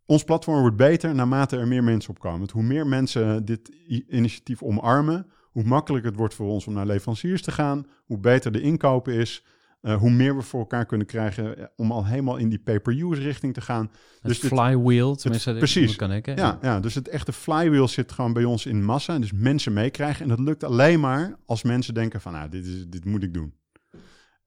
[0.05, 2.39] ons platform wordt beter naarmate er meer mensen opkomen.
[2.39, 3.71] Want hoe meer mensen dit
[4.09, 5.25] initiatief omarmen,
[5.58, 9.14] hoe makkelijker het wordt voor ons om naar leveranciers te gaan, hoe beter de inkopen
[9.14, 9.43] is.
[9.82, 13.22] eh, hoe meer we voor elkaar kunnen krijgen eh, om al helemaal in die pay-per-use
[13.22, 13.91] richting te gaan.
[14.22, 15.95] het dus flywheel, tenminste, dat precies.
[15.95, 16.26] kan ik.
[16.26, 16.34] Hè?
[16.34, 19.14] Ja, ja, dus het echte flywheel zit gewoon bij ons in massa.
[19.14, 20.22] En dus mensen meekrijgen.
[20.24, 23.34] En dat lukt alleen maar als mensen denken van, nou, dit, is, dit moet ik
[23.34, 23.53] doen.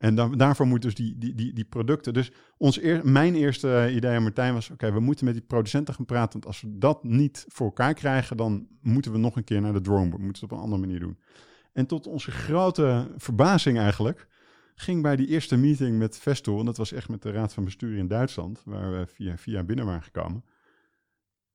[0.01, 2.13] En daarvoor moeten dus die, die, die, die producten...
[2.13, 4.71] Dus ons mijn eerste idee aan Martijn was...
[4.71, 6.33] oké, we moeten met die producenten gaan praten...
[6.33, 8.37] want als we dat niet voor elkaar krijgen...
[8.37, 10.23] dan moeten we nog een keer naar de drawing board.
[10.23, 11.19] Moeten we het op een andere manier doen.
[11.73, 14.27] En tot onze grote verbazing eigenlijk...
[14.75, 16.59] ging bij die eerste meeting met Vestel...
[16.59, 18.63] en dat was echt met de raad van bestuur in Duitsland...
[18.65, 20.45] waar we via, via binnen waren gekomen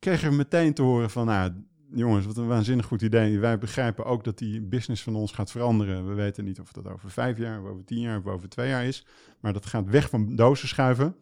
[0.06, 1.52] kregen we meteen te horen van, nou,
[1.94, 3.40] jongens, wat een waanzinnig goed idee.
[3.40, 6.08] Wij begrijpen ook dat die business van ons gaat veranderen.
[6.08, 8.70] We weten niet of dat over vijf jaar, of over tien jaar, of over twee
[8.70, 9.06] jaar is.
[9.40, 11.16] Maar dat gaat weg van dozen schuiven.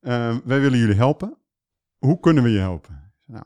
[0.00, 1.38] Eh, wij willen jullie helpen.
[1.98, 3.12] Hoe kunnen we je helpen?
[3.24, 3.44] Nou,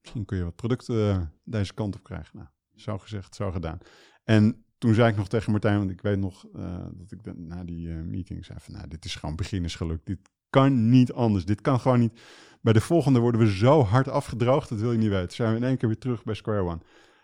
[0.00, 2.36] misschien kun je wat producten eh, deze kant op krijgen.
[2.36, 3.78] Nou, zo gezegd, zo gedaan.
[4.24, 7.64] En toen zei ik nog tegen Martijn, want ik weet nog eh, dat ik na
[7.64, 10.06] die eh, meeting zei van, nou, dit is gewoon beginnersgeluk.
[10.06, 11.44] Dit kan niet anders.
[11.44, 12.20] Dit kan gewoon niet.
[12.60, 15.34] Bij de volgende worden we zo hard afgedroogd, dat wil je niet weten.
[15.34, 16.78] Zijn we in één keer weer terug bij Square One.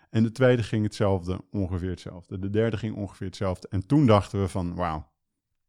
[0.09, 2.39] En de tweede ging hetzelfde, ongeveer hetzelfde.
[2.39, 3.67] De derde ging ongeveer hetzelfde.
[3.69, 5.07] En toen dachten we van, wauw,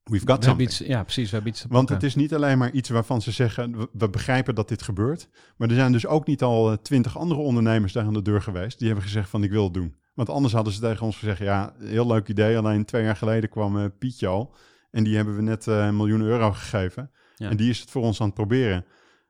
[0.05, 0.69] we've got We something.
[0.69, 1.31] iets, ja, precies.
[1.31, 4.09] We hebben iets Want het is niet alleen maar iets waarvan ze zeggen, we, we
[4.09, 5.29] begrijpen dat dit gebeurt.
[5.57, 8.43] Maar er zijn dus ook niet al eh, twintig andere ondernemers daar aan de deur
[8.43, 8.79] geweest.
[8.79, 9.97] Die hebben gezegd van, ik wil het doen.
[10.15, 12.57] Want anders hadden ze tegen ons gezegd, ja, heel leuk idee.
[12.59, 14.55] Alleen twee jaar geleden kwam eh, Pietje al.
[14.91, 17.11] En die hebben we net eh, een miljoen euro gegeven.
[17.43, 17.51] Ja.
[17.51, 18.84] En die is het voor ons aan het proberen.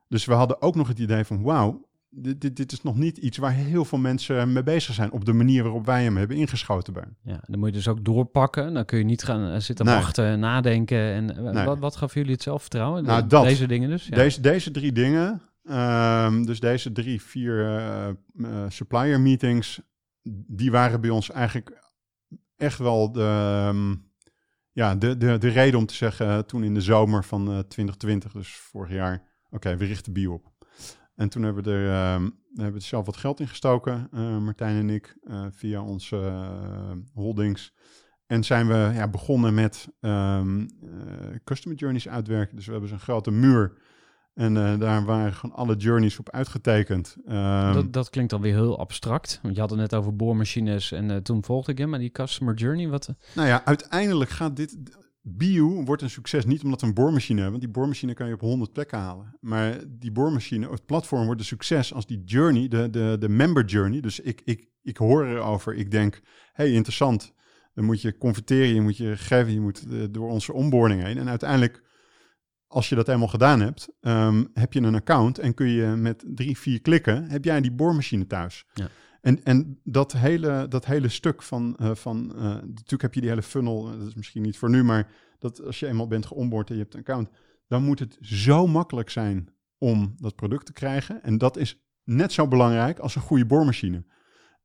[0.07, 3.17] Dus we hadden ook nog het idee van, wauw, dit, dit, dit is nog niet
[3.17, 5.11] iets waar heel veel mensen mee bezig zijn.
[5.11, 7.07] Op de manier waarop wij hem hebben ingeschoten bij.
[7.23, 8.73] Ja, dan moet je dus ook doorpakken.
[8.73, 9.95] Dan kun je niet gaan eh, zitten Nee.
[9.95, 10.97] wachten, nadenken.
[10.97, 11.65] En eh, Nee.
[11.65, 13.03] wat, wat gaf jullie het zelfvertrouwen?
[13.03, 13.43] Nou, dat.
[13.43, 14.07] Deze dingen dus?
[14.07, 14.15] Ja.
[14.15, 19.81] Deze, deze drie dingen, ehm, dus deze drie, vier eh, supplier meetings,
[20.47, 21.81] die waren bij ons eigenlijk
[22.57, 23.95] echt wel de, ehm,
[24.73, 28.31] ja, de, de, de reden om te zeggen, toen in de zomer van eh, 2020,
[28.31, 30.51] dus vorig jaar, oké, we richten bio op.
[31.15, 34.77] En toen hebben we er, ehm, hebben er zelf wat geld in gestoken, eh, Martijn
[34.77, 37.73] en ik, eh, via onze eh, holdings.
[38.25, 42.55] En zijn we ja, begonnen met ehm, eh, customer journeys uitwerken.
[42.55, 43.81] Dus we hebben zo'n grote muur.
[44.33, 47.15] En eh, daar waren gewoon alle journeys op uitgetekend.
[47.25, 49.39] Ehm, dat, dat klinkt alweer heel abstract.
[49.41, 51.89] Want je had het net over boormachines en eh, toen volgde ik hem.
[51.89, 53.07] Maar die customer journey, wat...
[53.07, 54.77] eh, Nou ja, uiteindelijk gaat dit.
[55.25, 57.59] Bio wordt een succes niet omdat we een boormachine hebben.
[57.59, 59.37] Want die boormachine kan je op 100 plekken halen.
[59.39, 63.65] Maar die boormachine, het platform wordt een succes als die journey, de, de, de member
[63.65, 63.99] journey.
[64.01, 65.73] Dus ik, ik, ik hoor erover.
[65.75, 66.21] Ik denk,
[66.53, 67.33] hey, interessant.
[67.73, 71.17] Dan moet je converteren, je moet je geven, je moet door onze onboarding heen.
[71.17, 71.82] En uiteindelijk,
[72.73, 76.23] als je dat helemaal gedaan hebt, ehm, heb je een account en kun je met
[76.27, 78.65] drie, vier klikken, heb jij die boormachine thuis.
[78.73, 78.87] Ja.
[79.21, 83.29] En, en dat, hele, dat hele stuk van, eh, van eh, natuurlijk heb je die
[83.29, 86.25] hele funnel, eh, dat is misschien niet voor nu, maar dat als je eenmaal bent
[86.25, 87.29] geonboard en je hebt een account,
[87.67, 91.23] dan moet het zo makkelijk zijn om dat product te krijgen.
[91.23, 94.05] En dat is net zo belangrijk als een goede boormachine.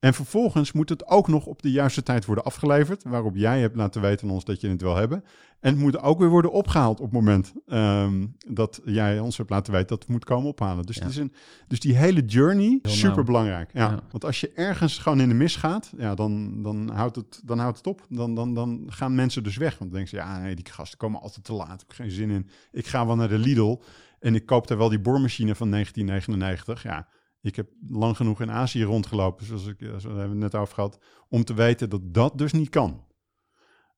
[0.01, 3.77] En vervolgens moet het ook nog op de juiste tijd worden afgeleverd, waarop jij hebt
[3.77, 5.25] laten weten aan ons dat je het wil hebben.
[5.61, 9.51] En het moet ook weer worden opgehaald op het moment ehm, dat jij ons hebt
[9.51, 10.87] laten weten dat het moet komen ophalen.
[10.87, 11.03] Dus, Ja.
[11.03, 11.33] het is een,
[11.69, 13.71] dus die hele journey, Heel super belangrijk.
[13.73, 13.91] Ja.
[13.91, 14.01] Ja.
[14.11, 17.59] Want als je ergens gewoon in de mis gaat, ja, dan, dan, houdt het, dan
[17.59, 18.07] houdt het op.
[18.09, 19.79] Dan, dan, dan gaan mensen dus weg.
[19.79, 21.83] Want dan denken ze, ja, nee, die gasten komen altijd te laat.
[21.83, 22.49] Ik heb geen zin in.
[22.73, 23.77] Ik ga wel naar de Lidl
[24.21, 26.83] en ik koop daar wel die boormachine van 1999.
[26.83, 27.09] Ja,
[27.49, 30.55] ik heb lang genoeg in Azië rondgelopen, zoals ik, eh, zo hebben we het net
[30.55, 33.05] over gehad, om te weten dat dat dus niet kan.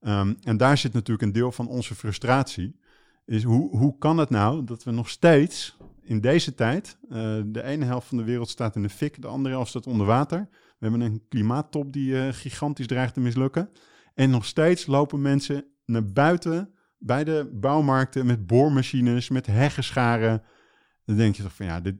[0.00, 2.80] Ehm, en daar zit natuurlijk een deel van onze frustratie.
[3.26, 7.62] Is hoe, hoe kan het nou dat we nog steeds in deze tijd, eh, de
[7.62, 10.48] ene helft van de wereld staat in de fik, de andere helft staat onder water.
[10.50, 13.70] We hebben een klimaattop die eh, gigantisch dreigt te mislukken.
[14.14, 20.42] En nog steeds lopen mensen naar buiten bij de bouwmarkten met boormachines, met heggenscharen.
[21.04, 21.96] Dan denk je toch van ja, dit,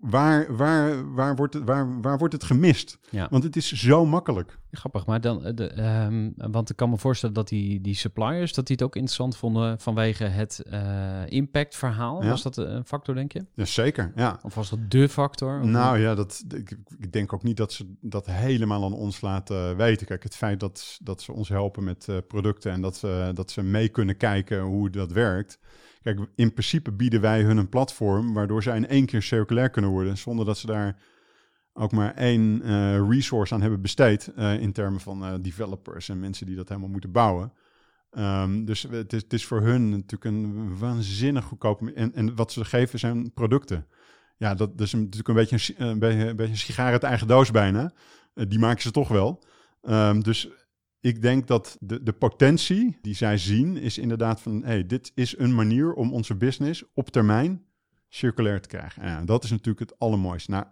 [0.00, 2.98] waar, waar, waar, wordt het, waar, waar wordt het gemist?
[3.10, 3.26] Ja.
[3.30, 4.58] Want het is zo makkelijk.
[4.70, 8.52] Grappig, maar dan, eh, de, ehm, want ik kan me voorstellen dat die, die suppliers,
[8.52, 12.22] dat die het ook interessant vonden vanwege het eh impactverhaal.
[12.22, 12.28] Ja.
[12.28, 13.46] Was dat een factor, denk je?
[13.54, 14.38] Ja, zeker, ja.
[14.42, 15.60] Of was dat de factor?
[15.60, 19.20] Of Nou ja, dat, ik, ik denk ook niet dat ze dat helemaal aan ons
[19.20, 20.06] laten weten.
[20.06, 23.50] Kijk, het feit dat, dat ze ons helpen met eh, producten en dat ze, dat
[23.50, 25.58] ze mee kunnen kijken hoe dat werkt.
[26.04, 29.90] Kijk, in principe bieden wij hun een platform waardoor zij in één keer circulair kunnen
[29.90, 30.18] worden.
[30.18, 30.96] Zonder dat ze daar
[31.72, 34.32] ook maar één eh, resource aan hebben besteed.
[34.34, 37.52] eh, in termen van eh, developers en mensen die dat helemaal moeten bouwen.
[38.10, 41.88] Ehm, dus het is, het is voor hun natuurlijk een waanzinnig goedkoop.
[41.88, 43.86] En, en wat ze geven zijn producten.
[44.36, 47.92] Ja, dat, is natuurlijk een beetje een, een, beetje, een sigaar uit eigen doos bijna.
[48.34, 49.44] Die maken ze toch wel.
[49.82, 50.48] Ehm, dus
[51.04, 54.62] ik denk dat de, de potentie die zij zien is inderdaad van...
[54.64, 57.64] hey, dit is een manier om onze business op termijn
[58.08, 59.02] circulair te krijgen.
[59.02, 60.50] En ja, dat is natuurlijk het allermooiste.
[60.50, 60.64] Nou,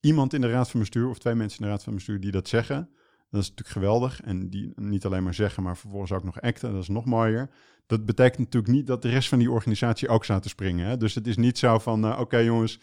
[0.00, 2.30] iemand in de raad van bestuur of twee mensen in de raad van bestuur die
[2.30, 2.90] dat zeggen...
[3.30, 4.20] dat is natuurlijk geweldig.
[4.20, 6.72] En die niet alleen maar zeggen, maar vervolgens ook nog acten.
[6.72, 7.50] Dat is nog mooier.
[7.86, 10.86] Dat betekent natuurlijk niet dat de rest van die organisatie ook staat te springen.
[10.86, 10.96] Hè?
[10.96, 12.80] Dus het is niet zo van, eh, oké jongens,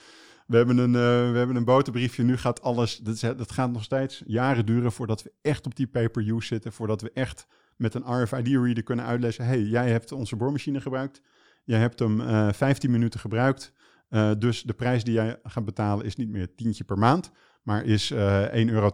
[0.51, 2.97] we hebben, een, eh, we hebben een boterbriefje, nu gaat alles...
[2.97, 6.71] Dat, is, dat gaat nog steeds jaren duren voordat we echt op die pay-per-use zitten.
[6.71, 9.45] Voordat we echt met een RFID-reader kunnen uitlezen...
[9.45, 11.21] hey, jij hebt onze boormachine gebruikt.
[11.63, 13.73] Jij hebt hem eh 15 minuten gebruikt.
[14.09, 17.31] Eh, dus de prijs die jij gaat betalen is niet meer tientje per maand...
[17.63, 18.91] maar is eh 1,80 euro.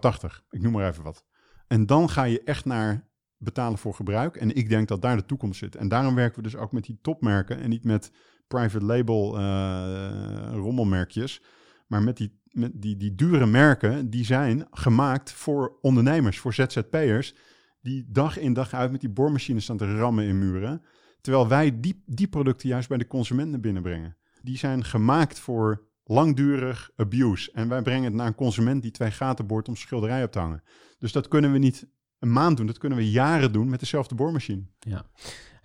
[0.49, 1.25] Ik noem maar even wat.
[1.67, 4.35] En dan ga je echt naar betalen voor gebruik.
[4.35, 5.75] En ik denk dat daar de toekomst zit.
[5.75, 8.11] En daarom werken we dus ook met die topmerken en niet met
[8.47, 11.41] private label eh, rommelmerkjes.
[11.87, 17.35] Maar met, die, met die, die dure merken, die zijn gemaakt voor ondernemers, voor ZZP'ers.
[17.81, 20.81] Die dag in dag uit met die boormachines staan te rammen in muren.
[21.21, 24.17] Terwijl wij die, die producten juist bij de consument naar binnen brengen.
[24.41, 27.51] Die zijn gemaakt voor langdurig abuse.
[27.51, 30.39] En wij brengen het naar een consument die twee gaten boort om schilderij op te
[30.39, 30.63] hangen.
[30.97, 31.87] Dus dat kunnen we niet
[32.19, 34.63] een maand doen, dat kunnen we jaren doen met dezelfde boormachine.
[34.79, 35.05] Ja.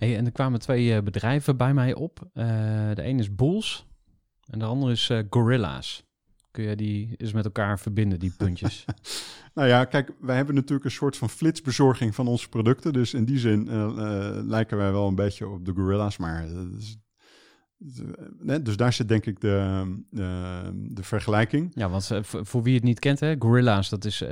[0.03, 2.28] Hey, en er kwamen twee eh, bedrijven bij mij op.
[2.32, 2.46] Eh,
[2.94, 3.86] de een is Bulls
[4.50, 6.05] en de andere is eh, Gorilla's.
[6.50, 8.84] Kun je die eens met elkaar verbinden, die puntjes?
[9.55, 12.92] Nou ja, kijk, wij hebben natuurlijk een soort van flitsbezorging van onze producten.
[12.92, 13.68] Dus in die zin
[14.48, 16.46] lijken wij wel een beetje op de Gorilla's, maar...
[16.78, 16.96] is-
[18.38, 21.72] nee, dus daar zit denk ik de, de, de vergelijking.
[21.74, 24.24] ja, want voor, wie het niet kent, hè, Gorilla's, dat is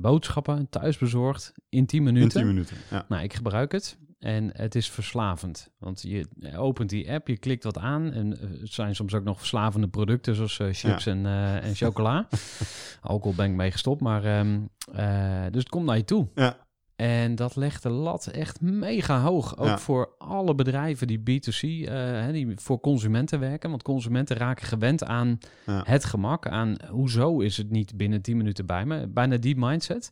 [0.00, 2.30] boodschappen, thuisbezorgd, in 10 In minuten.
[2.40, 2.76] 10 minuten.
[2.90, 3.04] Ja.
[3.08, 5.70] Nou, ik gebruik het en het is verslavend.
[5.78, 9.24] Want je opent die app, je klikt wat aan en eh, het zijn soms ook
[9.24, 12.28] nog verslavende producten zoals eh, chips en, eh, en chocola.
[13.00, 14.60] Alcohol ben ik mee gestopt, maar ehm,
[14.92, 16.28] eh, dus het komt naar je toe.
[16.34, 16.56] Ja.
[17.00, 19.58] En dat legt de lat echt mega hoog.
[19.58, 19.78] Ook Ja.
[19.78, 23.70] voor alle bedrijven die B2C, eh, hè, die voor consumenten werken.
[23.70, 25.82] Want consumenten raken gewend aan Ja.
[25.86, 26.46] het gemak.
[26.48, 29.06] Aan hoezo is het niet binnen 10 minuten bij me.
[29.06, 30.10] Bijna die mindset.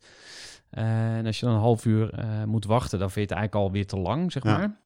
[0.70, 3.38] Eh, en als je dan een half uur eh, moet wachten, dan vind je het
[3.40, 4.58] eigenlijk alweer te lang, zeg Ja.
[4.58, 4.80] maar.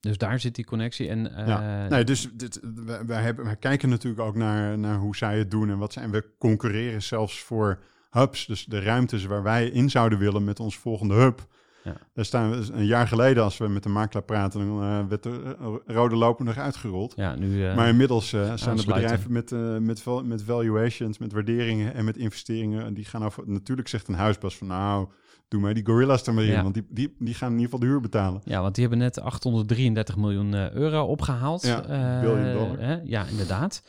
[0.00, 1.08] Dus daar zit die connectie.
[1.08, 1.86] En, Ja.
[1.88, 2.60] Nee, dus dit,
[3.06, 6.10] wij, hebben, wij kijken natuurlijk ook naar, naar hoe zij het doen en wat zijn.
[6.10, 10.76] We concurreren zelfs voor hubs, dus de ruimtes waar wij in zouden willen met ons
[10.76, 11.46] volgende hub.
[11.84, 11.96] Ja.
[12.14, 15.22] Daar staan we een jaar geleden, als we met de makelaar praten, dan eh, werd
[15.22, 17.12] de eh, rode loper nog uitgerold.
[17.16, 17.66] ja, nu...
[17.66, 19.50] eh, maar inmiddels zijn de bedrijven met,
[19.80, 22.84] met, val- met valuations, met waarderingen en met investeringen.
[22.84, 23.42] En die gaan over.
[23.46, 25.08] Natuurlijk zegt een huisbas van nou,
[25.48, 26.62] doe mij die gorilla's er maar in, Ja.
[26.62, 28.40] want die, die, die gaan in ieder geval de huur betalen.
[28.44, 31.62] Ja, want die hebben net 833 miljoen euro opgehaald.
[31.62, 32.78] Ja, dollar.
[32.78, 32.98] Hè?
[33.04, 33.82] Ja, inderdaad.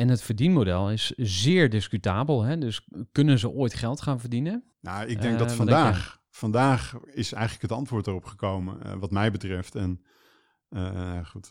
[0.00, 2.42] En het verdienmodel is zeer discutabel.
[2.42, 2.58] Hè?
[2.58, 4.64] Dus kunnen ze ooit geld gaan verdienen?
[4.80, 8.94] Nou, ik denk Eh, dat denk vandaag, vandaag is eigenlijk het antwoord erop gekomen, eh,
[8.94, 9.74] wat mij betreft.
[9.74, 10.02] En
[10.68, 11.50] eh, goed,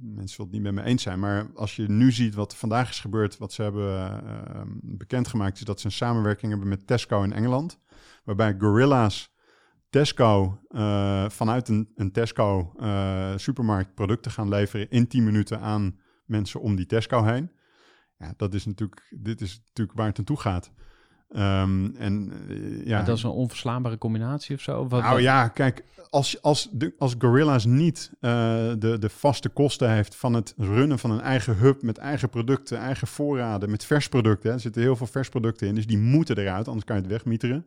[0.00, 2.90] mensen zullen het niet met me eens zijn, maar als je nu ziet wat vandaag
[2.90, 4.22] is gebeurd, wat ze hebben
[4.82, 7.78] bekendgemaakt, is dat ze een samenwerking hebben met Tesco in Engeland,
[8.24, 9.34] waarbij Gorilla's
[9.90, 10.60] Tesco
[11.28, 12.72] vanuit een, een Tesco
[13.36, 15.98] supermarkt producten gaan leveren in 10 minuten aan
[16.28, 17.50] mensen om die Tesco heen.
[18.18, 20.70] Ja, dat is natuurlijk, dit is natuurlijk waar het naartoe gaat.
[21.28, 23.02] Ehm, en eh, ja.
[23.02, 24.80] Dat is een onverslaanbare combinatie of zo?
[24.80, 28.30] Of wat- nou wat- ja, kijk, als, als, de, als Gorilla's niet eh,
[28.78, 32.78] de, de vaste kosten heeft van het runnen van een eigen hub met eigen producten,
[32.78, 34.48] eigen voorraden, met versproducten.
[34.48, 37.10] hè, Er zitten heel veel versproducten in, dus die moeten eruit, anders kan je het
[37.10, 37.66] wegmieteren.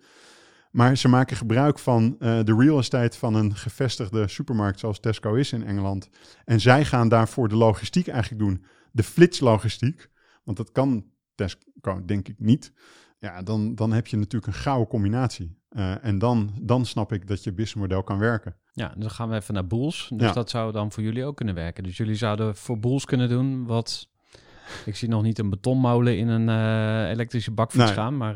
[0.71, 5.33] Maar ze maken gebruik van eh, de real estate van een gevestigde supermarkt zoals Tesco
[5.33, 6.09] is in Engeland.
[6.45, 8.63] En zij gaan daarvoor de logistiek eigenlijk doen.
[8.91, 10.09] De flitslogistiek,
[10.43, 11.05] want dat kan
[11.35, 12.73] Tesco denk ik niet.
[13.19, 15.57] Ja, dan, dan heb je natuurlijk een gouden combinatie.
[15.69, 18.55] Eh, en dan, dan snap ik dat je businessmodel kan werken.
[18.73, 20.09] Ja, dus dan gaan we even naar Boels.
[20.13, 20.33] Dus Ja.
[20.33, 21.83] dat zou dan voor jullie ook kunnen werken.
[21.83, 24.09] Dus jullie zouden voor Boels kunnen doen wat...
[24.85, 27.93] Ik zie nog niet een betonmolen in een eh, elektrische bakfiets Nee.
[27.93, 28.35] gaan, maar...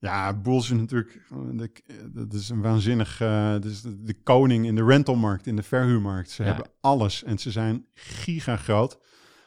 [0.00, 4.02] eh, Ja, Bulls is natuurlijk, eh, de- dat is een waanzinnig, eh dat is de,
[4.02, 6.30] de koning in de rentalmarkt, in de verhuurmarkt.
[6.30, 6.48] Ze Ja.
[6.48, 8.98] hebben alles en ze zijn giga groot.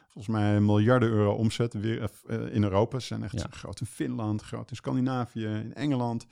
[0.10, 3.00] Volgens mij miljarden euro omzet weer, eh, in Europa.
[3.00, 3.46] Ze zijn echt Ja.
[3.50, 6.26] groot in Finland, groot in Scandinavië, in Engeland.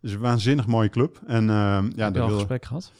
[0.00, 1.20] Dus een waanzinnig mooie club.
[1.26, 2.92] En ehm, ja, heb je al gesprek gehad?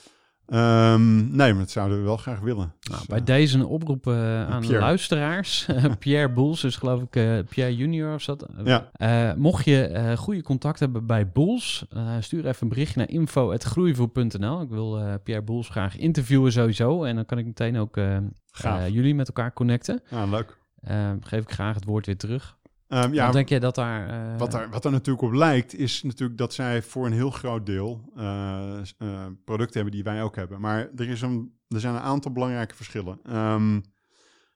[0.52, 2.74] Ehm, nee, maar dat zouden we wel graag willen.
[2.80, 5.68] Nou, Dus, bij eh, deze een oproep eh, aan de luisteraars.
[5.98, 8.46] Pierre Boels is geloof ik eh, Pierre Junior of dat.
[8.64, 8.90] Ja.
[8.92, 13.10] Eh, mocht je eh, goede contact hebben bij Boels, eh, stuur even een berichtje naar
[13.10, 14.60] info.groeivoer.nl.
[14.60, 17.04] Ik wil eh, Pierre Boels graag interviewen sowieso.
[17.04, 20.00] En dan kan ik meteen ook eh, eh, jullie met elkaar connecten.
[20.10, 20.58] ja, leuk.
[20.80, 22.56] Eh, geef ik graag het woord weer terug.
[22.92, 24.08] Ehm, ja, Wat denk jij dat daar...
[24.08, 27.30] eh, Wat er, wat er natuurlijk op lijkt, is natuurlijk dat zij voor een heel
[27.30, 30.60] groot deel eh, eh, producten hebben die wij ook hebben.
[30.60, 33.18] Maar er, is een, er zijn een aantal belangrijke verschillen.
[33.24, 33.80] Ehm,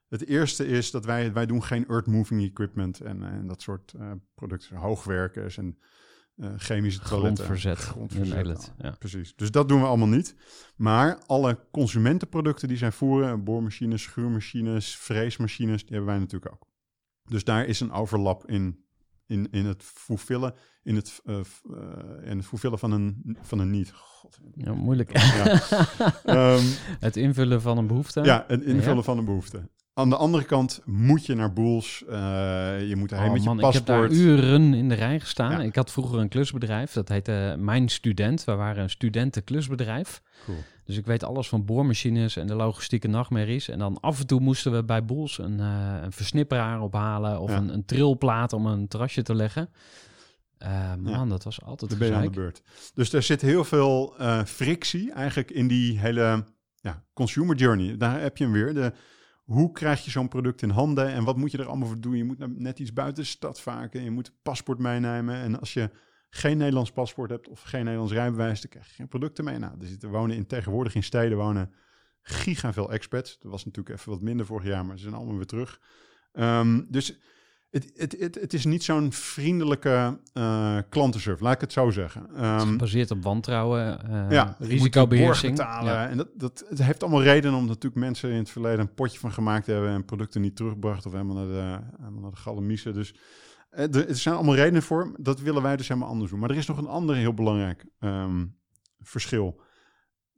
[0.09, 3.95] het eerste is dat wij, wij doen geen earth-moving equipment en, en dat soort
[4.35, 5.79] producten, hoogwerkers en
[6.57, 7.45] chemische toiletten.
[7.45, 8.91] grondverzet, Grondverzet, ja.
[8.99, 10.37] Precies, dus dat doen we allemaal niet.
[10.77, 16.67] Maar alle consumentenproducten die zij voeren, boormachines, schuurmachines, freesmachines, die hebben wij natuurlijk ook.
[17.29, 18.85] Dus daar is een overlap in,
[19.27, 21.37] in, in het fulfillen, in het, eh,
[22.25, 23.93] in het fulfillen van een, van een niet.
[23.93, 24.39] God.
[24.55, 25.19] Ja, moeilijk.
[25.19, 25.61] Ja.
[26.25, 26.65] Ehm,
[27.01, 28.23] het invullen van een behoefte.
[28.23, 29.03] ja, het invullen Ja.
[29.03, 29.69] van een behoefte.
[29.95, 32.05] Aan de andere kant moet je naar Boels.
[32.09, 34.21] eh, je moet erheen Oh met je man, ik heb daar paspoort.
[34.27, 35.51] uren in de rij gestaan.
[35.51, 35.61] Ja.
[35.61, 38.45] Ik had vroeger een klusbedrijf, dat heette Mijn Student.
[38.45, 40.23] We waren een studentenklusbedrijf.
[40.45, 40.59] Cool.
[40.87, 43.69] Dus ik weet alles van boormachines en de logistieke nachtmerries.
[43.69, 47.51] En dan af en toe moesten we bij Boels een, eh, een versnipperaar ophalen of
[47.51, 47.57] Ja.
[47.57, 49.69] een, een trilplaat om een terrasje te leggen.
[50.59, 52.63] Eh, man, dat was altijd Dan ben je aan de beurt.
[52.95, 56.45] Dus er zit heel veel eh, frictie eigenlijk in die hele
[56.81, 57.97] ja, consumer journey.
[57.97, 58.75] Daar heb je hem weer.
[58.75, 58.93] De,
[59.45, 62.17] hoe krijg je zo'n product in handen en wat moet je er allemaal voor doen?
[62.17, 65.35] Je moet naar- net iets buiten de stad vaak en je moet een paspoort meenemen.
[65.35, 65.91] En als je
[66.31, 69.59] geen Nederlands paspoort hebt of geen Nederlands rijbewijs, dan krijg je geen producten mee.
[69.59, 71.73] Nou, er zitten wonen in, tegenwoordig in steden wonen
[72.23, 73.39] giga veel expats.
[73.39, 75.81] Dat was natuurlijk even wat minder vorig jaar, maar ze zijn allemaal weer terug.
[76.33, 77.19] Ehm, dus
[77.71, 82.21] het, het, het, het is niet zo'n vriendelijke eh klantenservice, laat ik het zo zeggen.
[82.23, 85.57] Het is Ehm, gebaseerd op wantrouwen, eh, ja, risicobeheersing.
[85.57, 85.93] betalen.
[85.93, 86.09] Ja.
[86.09, 89.19] En dat, dat, het heeft allemaal reden om natuurlijk mensen in het verleden een potje
[89.19, 92.93] van gemaakt hebben en producten niet teruggebracht of helemaal naar de, helemaal naar de.
[92.93, 93.15] Dus
[93.71, 95.15] er, er zijn allemaal redenen voor.
[95.19, 96.41] Dat willen wij dus helemaal anders doen.
[96.41, 98.47] Maar er is nog een ander heel belangrijk ehm,
[99.01, 99.61] verschil.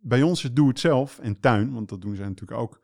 [0.00, 2.80] Bij ons is doe het zelf en tuin, want dat doen zij natuurlijk ook.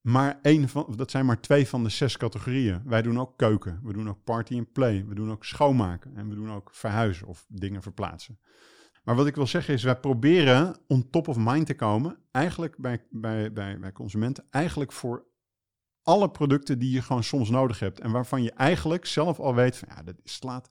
[0.00, 2.82] Maar één van, dat zijn maar twee van de zes categorieën.
[2.84, 6.28] Wij doen ook keuken, we doen ook party and play, we doen ook schoonmaken en
[6.28, 8.38] we doen ook verhuizen of dingen verplaatsen.
[9.04, 12.76] Maar wat ik wil zeggen is, wij proberen on top of mind te komen, eigenlijk
[12.78, 15.26] bij, bij, bij, bij consumenten, eigenlijk voor
[16.06, 18.00] alle producten die je gewoon soms nodig hebt.
[18.00, 20.68] En waarvan je eigenlijk zelf al weet van, ja, dat slaat,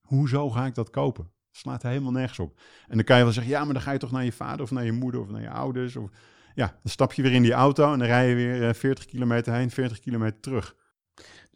[0.00, 1.30] hoezo ga ik dat kopen?
[1.50, 2.60] slaat helemaal nergens op.
[2.88, 4.62] En dan kan je wel zeggen, ja, maar dan ga je toch naar je vader
[4.62, 5.96] of naar je moeder of naar je ouders.
[5.96, 6.10] Of,
[6.54, 9.04] ja, dan stap je weer in die auto en dan rij je weer eh, 40
[9.04, 10.76] kilometer heen, 40 kilometer terug.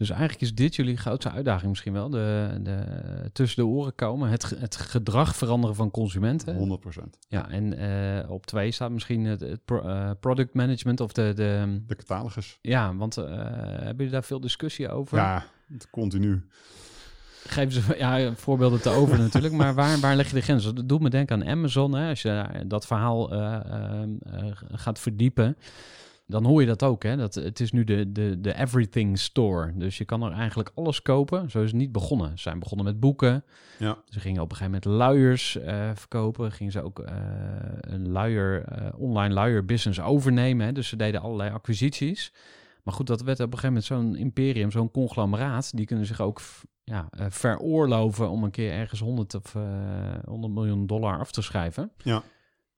[0.02, 2.10] Dus eigenlijk is dit jullie grootste uitdaging misschien wel.
[2.10, 2.84] De, de,
[3.32, 4.28] tussen de oren komen.
[4.28, 6.56] Het, het gedrag veranderen van consumenten.
[6.56, 7.18] 100 procent.
[7.28, 11.32] Ja, en eh, op twee staat misschien het, het pro- eh, product management of de...
[11.34, 12.58] de De catalogus.
[12.62, 15.18] ja, want eh, hebben jullie daar veel discussie over?
[15.18, 15.44] Ja,
[15.90, 16.46] continu.
[17.46, 20.64] Geef ze ja, voorbeelden te over natuurlijk, maar waar, waar leg je de grens?
[20.64, 21.94] Dat doet me denken aan Amazon.
[21.94, 22.08] Hè?
[22.08, 23.28] Als je dat verhaal
[24.72, 25.56] gaat verdiepen,
[26.32, 27.02] dan hoor je dat ook.
[27.02, 27.16] Hè?
[27.16, 29.72] Dat, het is nu de, de, de everything store.
[29.74, 31.50] Dus je kan er eigenlijk alles kopen.
[31.50, 32.30] Zo is het niet begonnen.
[32.30, 33.44] Ze zijn begonnen met boeken.
[33.78, 33.98] Ja.
[34.08, 36.52] Ze gingen op een gegeven moment luiers eh, verkopen.
[36.52, 37.14] Gingen ze ook eh,
[37.80, 40.66] een luier, eh, online luier business overnemen.
[40.66, 40.72] Hè?
[40.72, 42.32] Dus ze deden allerlei acquisities.
[42.82, 45.76] Maar goed, dat werd op een gegeven moment zo'n imperium, zo'n conglomeraat.
[45.76, 46.40] Die kunnen zich ook
[46.84, 49.62] ja, veroorloven om een keer ergens 100 of eh
[50.24, 51.90] 100 miljoen dollar af te schrijven.
[51.96, 52.22] Ja.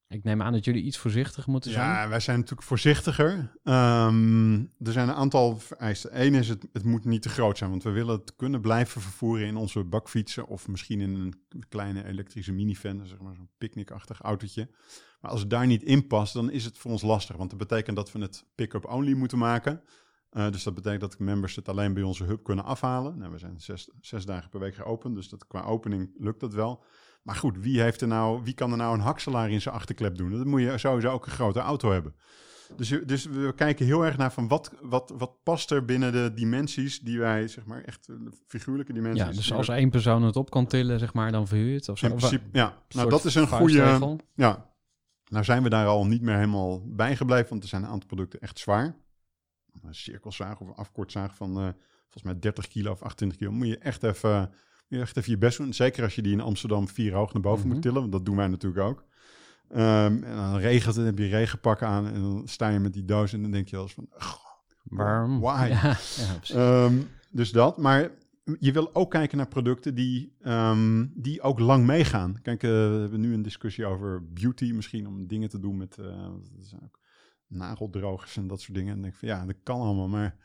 [0.08, 1.88] Ik neem aan dat jullie iets voorzichtig moeten zijn.
[1.88, 3.52] Ja, wij zijn natuurlijk voorzichtiger.
[3.62, 6.20] Ehm, er zijn een aantal vereisten.
[6.20, 9.00] Eén is, het, het moet niet te groot zijn, want we willen het kunnen blijven
[9.00, 14.20] vervoeren in onze bakfietsen of misschien in een kleine elektrische minivan, zeg maar zo'n picknickachtig
[14.20, 14.68] autootje.
[15.20, 17.58] Maar als het daar niet in past, dan is het voor ons lastig, want dat
[17.58, 19.82] betekent dat we het pick-up only moeten maken.
[20.30, 23.18] Eh, dus dat betekent dat members het alleen bij onze hub kunnen afhalen.
[23.18, 26.54] Nou, we zijn zes, zes dagen per week geopend, dus dat, qua opening lukt dat
[26.54, 26.84] wel.
[27.24, 30.16] Maar goed, wie, heeft er nou, wie kan er nou een hakselaar in zijn achterklep
[30.16, 30.30] doen?
[30.30, 32.14] Dat moet je sowieso ook een grote auto hebben.
[32.76, 36.32] Dus, dus we kijken heel erg naar van wat, wat, wat past er binnen de
[36.34, 38.16] dimensies die wij, zeg maar, echt eh,
[38.46, 39.26] figuurlijke dimensies.
[39.26, 41.88] Ja, dus als één persoon het op kan tillen, zeg maar, dan verhuur je het.
[41.88, 42.06] Of zo.
[42.06, 42.78] in principe, ja.
[42.88, 44.18] Nou, dat is een goede.
[44.34, 44.70] Ja,
[45.28, 48.08] nou zijn we daar al niet meer helemaal bij gebleven, want er zijn een aantal
[48.08, 48.96] producten echt zwaar.
[49.82, 51.68] Een cirkelzaag of een afkortzaag van eh,
[52.02, 53.52] volgens mij 30 kilo of 28 kilo.
[53.52, 54.54] Moet je echt even,
[54.94, 55.72] je echt even je best doen.
[55.72, 57.72] Zeker als je die in Amsterdam vier hoog naar boven Mhm.
[57.72, 59.04] moet tillen, want dat doen wij natuurlijk ook.
[59.70, 62.92] Ehm, en dan regent het, dan heb je regenpakken aan en dan sta je met
[62.92, 64.08] die doos en dan denk je wel eens van,
[64.82, 65.40] Warm.
[65.40, 65.66] Why?
[65.68, 65.96] Ja, ja,
[66.36, 66.50] precies.
[66.50, 66.94] Ehm,
[67.30, 67.78] dus dat.
[67.78, 68.10] Maar
[68.58, 72.38] je wil ook kijken naar producten die, ehm, die ook lang meegaan.
[72.42, 75.98] Kijk, eh, we hebben nu een discussie over beauty misschien, om dingen te doen met
[76.84, 76.98] ook
[77.48, 78.88] nageldrogers en dat soort dingen.
[78.88, 80.36] En dan denk ik van ja, dat kan allemaal, maar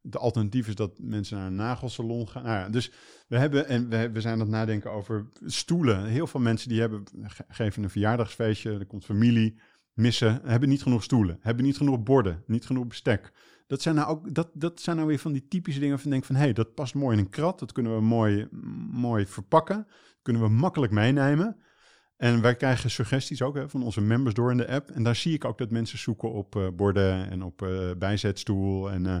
[0.00, 2.42] de alternatief is dat mensen naar een nagelsalon gaan.
[2.42, 2.92] Nou ja, dus
[3.28, 6.04] we hebben, en we, we zijn aan het nadenken over stoelen.
[6.04, 9.58] Heel veel mensen die hebben, ge- geven een verjaardagsfeestje, er komt familie,
[9.92, 13.32] missen, hebben niet genoeg stoelen, hebben niet genoeg borden, niet genoeg bestek.
[13.66, 16.24] Dat zijn nou ook, dat, dat zijn nou weer van die typische dingen van denk
[16.24, 18.48] van, hé, hey, dat past mooi in een krat, dat kunnen we mooi,
[18.90, 19.86] mooi verpakken,
[20.22, 21.56] kunnen we makkelijk meenemen.
[22.16, 24.90] En wij krijgen suggesties ook hè, van onze members door in de app.
[24.90, 28.90] En daar zie ik ook dat mensen zoeken op eh, borden en op eh, bijzetstoel.
[28.90, 29.16] En, eh,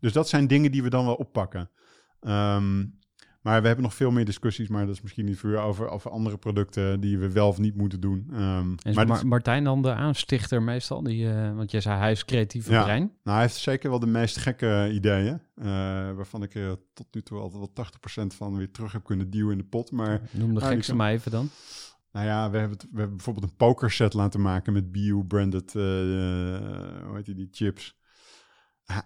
[0.00, 1.70] dus dat zijn dingen die we dan wel oppakken.
[2.20, 2.78] Ehm,
[3.42, 5.88] maar we hebben nog veel meer discussies, maar dat is misschien niet voor u over,
[5.88, 8.26] over andere producten die we wel of niet moeten doen.
[8.32, 11.02] En is maar Mar- Martijn dan de aanstichter meestal?
[11.02, 12.82] Die, eh, want jij zei hij is creatief Ja.
[12.82, 13.00] brein.
[13.02, 15.40] Nou, hij heeft zeker wel de meest gekke ideeën.
[15.54, 15.66] eh,
[16.12, 16.52] waarvan ik
[16.94, 19.90] tot nu toe altijd wel 80% van weer terug heb kunnen duwen in de pot.
[19.90, 21.48] Maar Noem de gekste maar even dan.
[22.12, 25.82] nou ja, we hebben, het- we hebben bijvoorbeeld een pokerset laten maken met bio-branded, eh,
[25.82, 27.98] hoe heet die, die chips.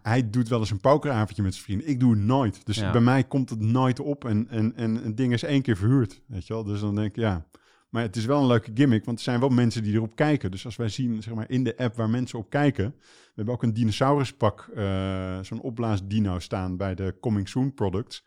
[0.03, 1.89] Hij, doet wel eens een pokeravondje met zijn vrienden.
[1.89, 2.67] Ik doe het nooit.
[2.67, 2.93] Dus Ja.
[2.93, 4.25] bij mij komt het nooit op.
[4.25, 6.65] En, en, en een ding is één keer verhuurd, weet je wel.
[6.65, 7.47] Dus dan denk ik, ja...
[7.89, 10.51] Maar het is wel een leuke gimmick, want er zijn wel mensen die erop kijken.
[10.51, 12.95] Dus als wij zien, zeg maar, in de app waar mensen op kijken...
[12.99, 18.25] We hebben ook een dinosauruspak, eh zo'n opblaasdino staan bij de Coming Soon products.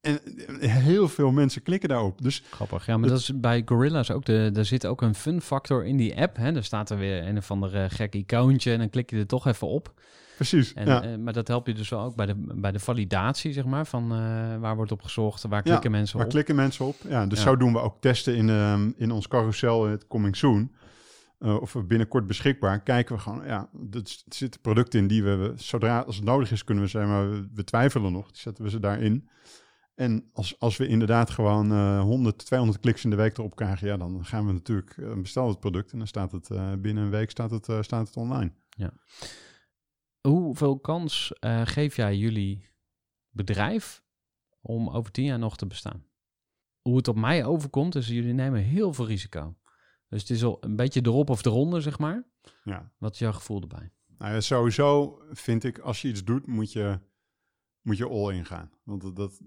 [0.00, 0.20] En
[0.60, 2.22] eh, heel veel mensen klikken daarop.
[2.22, 2.86] Dus Grappig.
[2.86, 4.24] Ja, maar dat is bij Gorilla's ook.
[4.24, 6.36] De, er zit ook een fun factor in die app.
[6.36, 6.54] Hè.
[6.54, 9.46] Er staat er weer een of ander gek icoontje en dan klik je er toch
[9.46, 9.94] even op.
[10.38, 11.02] precies, En, ja.
[11.02, 13.86] eh, maar dat helpt je dus wel ook bij de, bij de validatie, zeg maar,
[13.86, 16.32] van eh, waar wordt op gezocht, waar klikken mensen Waar op.
[16.32, 16.96] klikken mensen op?
[17.08, 17.44] Ja, dus Ja.
[17.44, 20.72] zo doen we ook testen in, ehm, in ons carousel, het Coming Soon.
[21.38, 22.82] Eh, of we binnenkort beschikbaar.
[22.82, 26.64] Kijken we gewoon, ja, er zitten producten in die we, zodra als het nodig is,
[26.64, 28.26] kunnen we zeggen, maar we, we twijfelen nog.
[28.30, 29.28] Die zetten we ze daarin.
[29.94, 33.88] En als, als we inderdaad gewoon eh 100, 200 kliks in de week erop krijgen,
[33.88, 36.48] ja, dan gaan we natuurlijk eh, bestellen het product en dan staat het
[36.82, 38.52] binnen een week staat het, staat het online.
[40.28, 42.66] Hoeveel kans eh, geef jij jullie
[43.30, 44.02] bedrijf
[44.60, 46.06] om over tien jaar nog te bestaan?
[46.82, 49.56] Hoe het op mij overkomt, is jullie nemen heel veel risico.
[50.08, 52.26] Dus het is al een beetje erop of eronder, zeg maar.
[52.64, 52.92] Ja.
[52.98, 53.90] Wat is jouw gevoel erbij?
[54.18, 57.00] Nou ja, sowieso vind ik, als je iets doet, moet je,
[57.82, 58.70] moet je all in gaan.
[58.82, 59.40] Want dat- dat,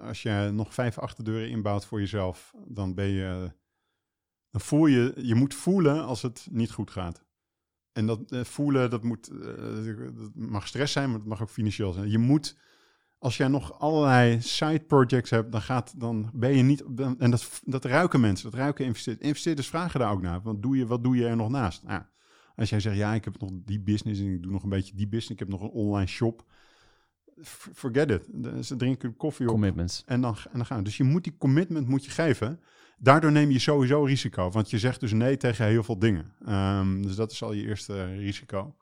[0.00, 3.52] als je nog vijf achterdeuren inbouwt voor jezelf, dan ben je,
[4.50, 7.24] dan voel je, je moet voelen als het niet goed gaat.
[7.98, 11.50] En dat eh, voelen, dat, moet, eh, dat mag stress zijn, maar het mag ook
[11.50, 12.10] financieel zijn.
[12.10, 12.56] Je moet,
[13.18, 17.30] als jij nog allerlei side projects hebt, dan, gaat, dan ben je niet, dan, en
[17.30, 19.26] dat, dat ruiken mensen, dat ruiken investeerders.
[19.26, 21.82] Investeerders vragen daar ook naar, wat doe je, wat doe je er nog naast?
[21.82, 22.02] Nou,
[22.56, 24.94] als jij zegt, ja, ik heb nog die business en ik doe nog een beetje
[24.94, 26.44] die business, ik heb nog een online shop.
[27.74, 28.28] Forget it.
[28.66, 30.02] Ze drinken koffie op Commitments.
[30.06, 30.84] en dan, en dan gaan.
[30.84, 32.60] Dus je moet die commitment moet je geven.
[32.98, 34.50] Daardoor neem je sowieso risico.
[34.50, 36.32] Want je zegt dus nee tegen heel veel dingen.
[36.44, 38.76] Ehm, dus dat is al je eerste risico.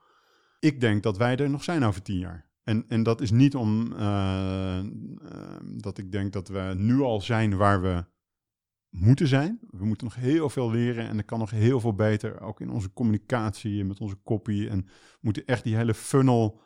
[0.60, 2.46] Ik denk dat wij er nog zijn over tien jaar.
[2.64, 7.20] En, en dat is niet om eh, ehm, dat ik denk dat we nu al
[7.20, 8.04] zijn waar we
[8.90, 9.58] moeten zijn.
[9.70, 12.40] We moeten nog heel veel leren en er kan nog heel veel beter.
[12.40, 14.66] Ook in onze communicatie en met onze copy.
[14.70, 16.60] En we moeten echt die hele funnel,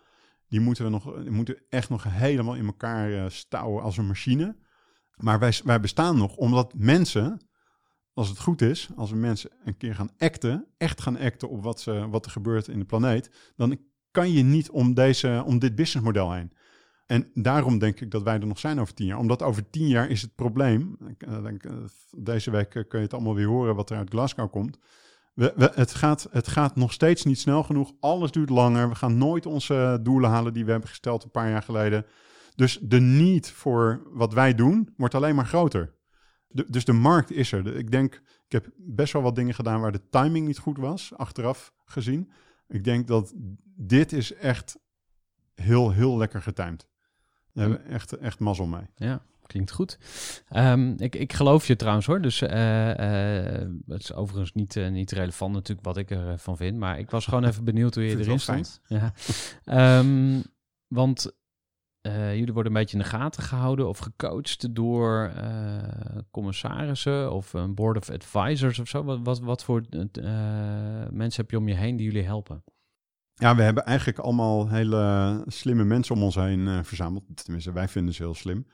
[0.48, 4.07] die moeten we nog, die moeten echt nog helemaal in elkaar eh, stouwen als een
[4.07, 4.57] machine.
[5.21, 7.41] Maar wij, wij bestaan nog omdat mensen,
[8.12, 11.62] als het goed is, als we mensen een keer gaan acten, echt gaan acten op
[11.62, 13.79] wat, ze, wat er gebeurt in de planeet, dan
[14.11, 16.53] kan je niet om, deze, om dit businessmodel heen.
[17.11, 19.18] En daarom denk ik dat wij er nog zijn over tien jaar.
[19.18, 20.97] Omdat over tien jaar is het probleem.
[21.18, 21.55] Eh, eh,
[22.16, 24.79] deze week eh, kun je het allemaal weer horen wat er uit Glasgow komt.
[25.35, 27.93] We, het, gaat, het gaat nog steeds niet snel genoeg.
[28.01, 28.89] Alles duurt langer.
[28.89, 32.07] We gaan nooit onze doelen halen die we hebben gesteld een paar jaar geleden.
[32.61, 35.94] Dus de need voor wat wij doen wordt alleen maar groter.
[36.48, 37.76] De, dus de markt is er.
[37.76, 38.14] Ik denk,
[38.46, 42.30] ik heb best wel wat dingen gedaan waar de timing niet goed was, achteraf gezien.
[42.68, 43.32] Ik denk dat
[43.76, 44.78] dit is echt
[45.54, 46.88] heel, heel lekker getimed.
[47.52, 48.86] We hebben echt, echt mazzel mee.
[48.94, 49.98] Ja, klinkt goed.
[50.48, 52.20] Ehm, ik, ik geloof je trouwens hoor.
[52.20, 52.86] Dus eh,
[53.86, 56.78] het is overigens niet, eh, niet relevant natuurlijk wat ik ervan vind.
[56.78, 58.80] Maar ik was gewoon even benieuwd hoe je erin stond.
[58.86, 59.12] Ja.
[59.64, 60.40] Ehm,
[60.88, 61.38] want
[62.01, 65.78] eh, jullie worden een beetje in de gaten gehouden of gecoacht door eh,
[66.30, 69.05] commissarissen of een board of advisors of zo.
[69.05, 70.24] Wat, wat, wat voor eh,
[71.11, 72.64] mensen heb je om je heen die jullie helpen?
[73.34, 77.24] Ja, we hebben eigenlijk allemaal hele slimme mensen om ons heen eh, verzameld.
[77.44, 78.66] Tenminste, wij vinden ze heel slim.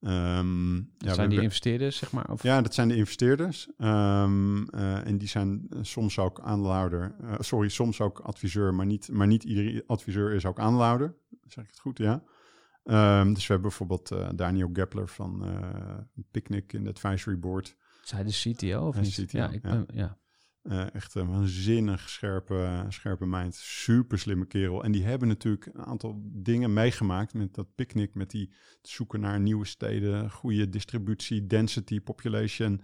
[0.00, 2.30] Ehm, ja, Dat zijn we- die investeerders, zeg maar?
[2.30, 3.68] Of, Ja, dat zijn de investeerders.
[3.76, 7.14] Ehm, eh, en die zijn eh, soms ook aanlouder.
[7.22, 11.14] eh, sorry, soms ook adviseur, maar niet, maar niet iedere adviseur is ook aanlouder.
[11.46, 12.22] Zeg ik het goed, ja.
[12.88, 15.98] Ehm, dus we hebben bijvoorbeeld eh, Daniel Gepler van eh
[16.30, 17.76] Picnic in de advisory board.
[18.02, 19.18] Zij de CTO of Hij niet?
[19.18, 20.18] is CTO, ja, ik ben, ja.
[20.62, 23.54] Eh, echt een waanzinnig scherpe, scherpe mind.
[23.54, 24.84] Super slimme kerel.
[24.84, 28.14] En die hebben natuurlijk een aantal dingen meegemaakt met dat picknick.
[28.14, 32.80] Met die zoeken naar nieuwe steden, goede distributie, density, population.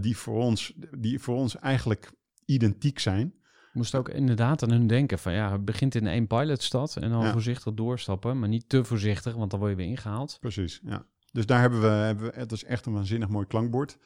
[0.00, 2.12] die, voor ons, die voor ons eigenlijk
[2.44, 3.34] identiek zijn.
[3.72, 7.24] Moest ook inderdaad aan hun denken van ja, het begint in één pilotstad en dan
[7.24, 7.32] Ja.
[7.32, 10.36] voorzichtig doorstappen, maar niet te voorzichtig, want dan word je weer ingehaald.
[10.40, 11.06] Precies, ja.
[11.32, 13.98] Dus daar hebben we, hebben we, het is echt een waanzinnig mooi klankbord.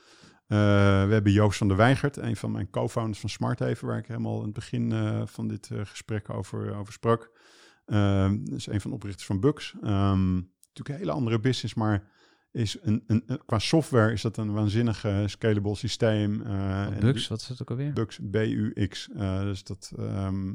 [0.47, 0.59] Eh,
[1.07, 4.39] we hebben Joost van der Weigert, een van mijn co-founders van Smarthaven, waar ik helemaal
[4.39, 7.31] in het begin eh, van dit eh, gesprek over, over sprak.
[7.87, 9.75] Ehm, dat is een van de oprichters van Bux.
[9.83, 12.09] Ehm, natuurlijk een hele andere business, maar
[12.57, 16.43] is een, een, qua software is dat een waanzinnig eh, scalable systeem.
[17.01, 17.93] Bugs, wat is het ook alweer?
[17.93, 19.09] Bux, B-U-X.
[19.17, 20.53] eh, dus dat ehm,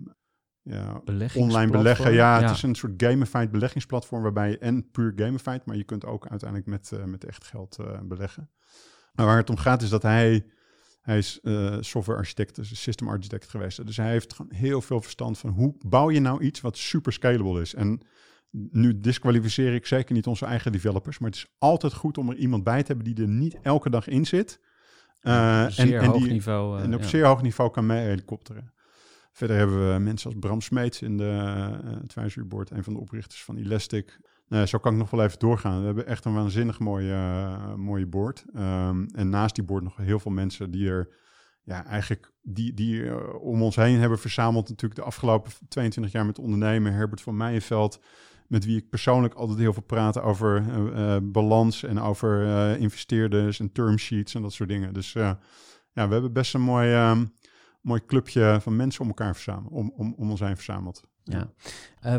[0.62, 1.02] ja,
[1.36, 2.14] online beleggen.
[2.14, 6.06] Ja, het is een soort gamified beleggingsplatform waarbij je en puur gamified, maar je kunt
[6.06, 8.50] ook uiteindelijk met, met echt geld beleggen.
[9.14, 10.46] Maar waar het om gaat is dat hij,
[11.02, 11.40] hij is
[11.80, 13.86] software architect, dus system architect geweest.
[13.86, 17.14] Dus hij heeft gewoon heel veel verstand van hoe bouw je nou iets wat super
[17.14, 17.74] scalable is.
[17.74, 18.02] En
[18.52, 22.36] nu disqualificeer ik zeker niet onze eigen developers, maar het is altijd goed om er
[22.36, 24.60] iemand bij te hebben die er niet elke dag in zit.
[25.20, 26.78] Eh, Zeer hoog die, niveau.
[26.78, 27.08] eh, en op ja.
[27.08, 28.74] zeer hoog niveau kan mee helikopteren.
[29.32, 31.30] Verder hebben we mensen als Bram Smeets in de
[31.84, 34.20] eh, advisory board, een van de oprichters van Elastic.
[34.48, 35.80] Nou, zo kan ik nog wel even doorgaan.
[35.80, 38.46] We hebben echt een waanzinnig mooie, mooie board.
[38.54, 41.10] Ehm, en naast die board nog heel veel mensen die er
[41.64, 44.70] ja, eigenlijk die, die om ons heen hebben verzameld.
[44.70, 46.94] Natuurlijk de afgelopen 22 jaar met ondernemen.
[46.94, 48.00] Herbert van Meijenveld,
[48.52, 52.80] met wie ik persoonlijk altijd heel veel praat over eh, eh, balans en over eh,
[52.82, 54.94] investeerders en term sheets en dat soort dingen.
[54.94, 55.40] Dus ja,
[55.94, 57.26] we hebben best een mooi, ehm,
[57.82, 61.04] mooi clubje van mensen om elkaar verzameld, om, om, om ons heen verzameld.
[61.24, 61.52] Ja.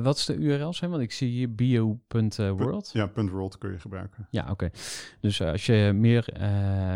[0.01, 0.91] Wat is de URL zijn?
[0.91, 2.91] Want ik zie hier bio.world.
[2.93, 4.27] Ja, punt .world kun je gebruiken.
[4.31, 4.71] Ja, oké.
[5.21, 6.35] Dus als je meer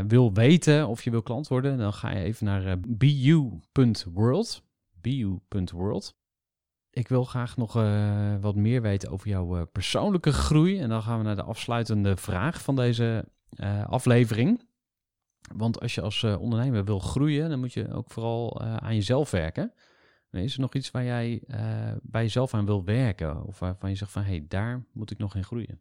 [0.07, 4.63] wil weten of je wil klant worden, dan ga je even naar bu.world.
[5.01, 6.17] bu.world.
[6.97, 10.79] Ik wil graag nog eh, wat meer weten over jouw eh, persoonlijke groei.
[10.79, 14.69] En dan gaan we naar de afsluitende vraag van deze eh, aflevering.
[15.55, 19.73] Want als je als ondernemer wil groeien, dan moet je ook vooral aan jezelf werken.
[20.31, 21.43] Is er nog iets waar jij
[22.03, 23.45] bij jezelf aan wil werken?
[23.45, 25.81] Of waarvan je zegt van, hé, hey, daar moet ik nog in groeien?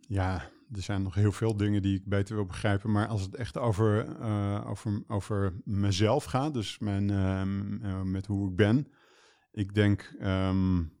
[0.00, 0.34] Ja,
[0.72, 2.90] er zijn nog heel veel dingen die ik beter wil begrijpen.
[2.90, 4.06] Maar als het echt over,
[4.66, 8.86] over, over mezelf gaat, dus mijn, uh, met hoe ik ben.
[9.52, 10.92] Ik denk um,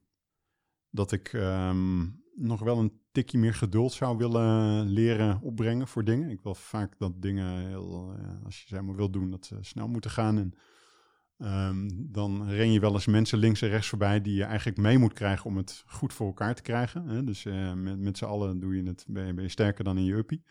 [0.90, 6.30] dat ik um, nog wel een tikje meer geduld zou willen leren opbrengen voor dingen.
[6.30, 9.56] Ik wil vaak dat dingen, heel, uh, als je ze helemaal wil doen, dat ze
[9.60, 10.38] snel moeten gaan.
[10.38, 10.52] En
[11.68, 14.98] um, dan ren je wel eens mensen links en rechts voorbij die je eigenlijk mee
[14.98, 17.06] moet krijgen om het goed voor elkaar te krijgen.
[17.06, 17.24] Hè?
[17.24, 19.98] Dus uh, met, met z'n allen doe je het, ben je, ben je sterker dan
[19.98, 20.44] in je uppie.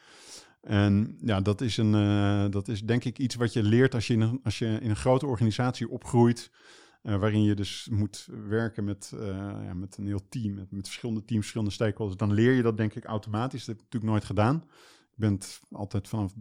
[0.61, 4.07] En ja, dat is, een, uh, dat is denk ik iets wat je leert als
[4.07, 6.51] je in een, als je in een grote organisatie opgroeit.
[7.03, 9.27] Uh, waarin je dus moet werken met, uh,
[9.63, 12.19] ja, met een heel team, met, met, verschillende teams, verschillende stakeholders.
[12.19, 13.65] Dan leer je dat denk ik automatisch.
[13.65, 14.55] Dat heb ik natuurlijk nooit gedaan.
[15.11, 16.33] Ik ben het altijd vanaf,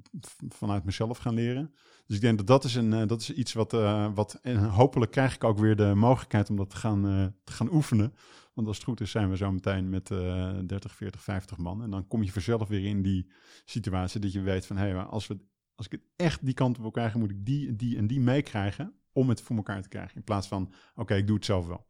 [0.48, 1.74] vanuit mezelf gaan leren.
[2.06, 3.72] Dus ik denk dat dat is, een, uh, dat is iets wat,
[4.14, 7.02] wat en hopelijk krijg ik ook weer de mogelijkheid om dat te gaan,
[7.44, 8.14] te gaan oefenen.
[8.54, 11.82] Want als het goed is zijn we zo meteen met 30, 40, 50 man.
[11.82, 13.30] En dan kom je vanzelf weer in die
[13.64, 14.76] situatie dat je weet van...
[14.76, 15.38] hé, hey, als, we,
[15.74, 18.20] als ik het echt die kant op wil krijgen, moet ik die, die en die
[18.20, 20.16] meekrijgen om het voor elkaar te krijgen.
[20.16, 21.86] In plaats van, oké, ik doe het zelf wel.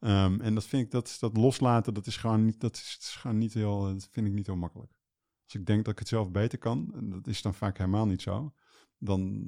[0.00, 3.38] Um, en dat vind ik, dat, dat loslaten, dat is gewoon niet, dat is, gewoon
[3.38, 4.92] niet heel, dat vind ik niet heel makkelijk.
[5.44, 8.06] Als ik denk dat ik het zelf beter kan, en dat is dan vaak helemaal
[8.06, 8.52] niet zo,
[8.98, 9.42] dan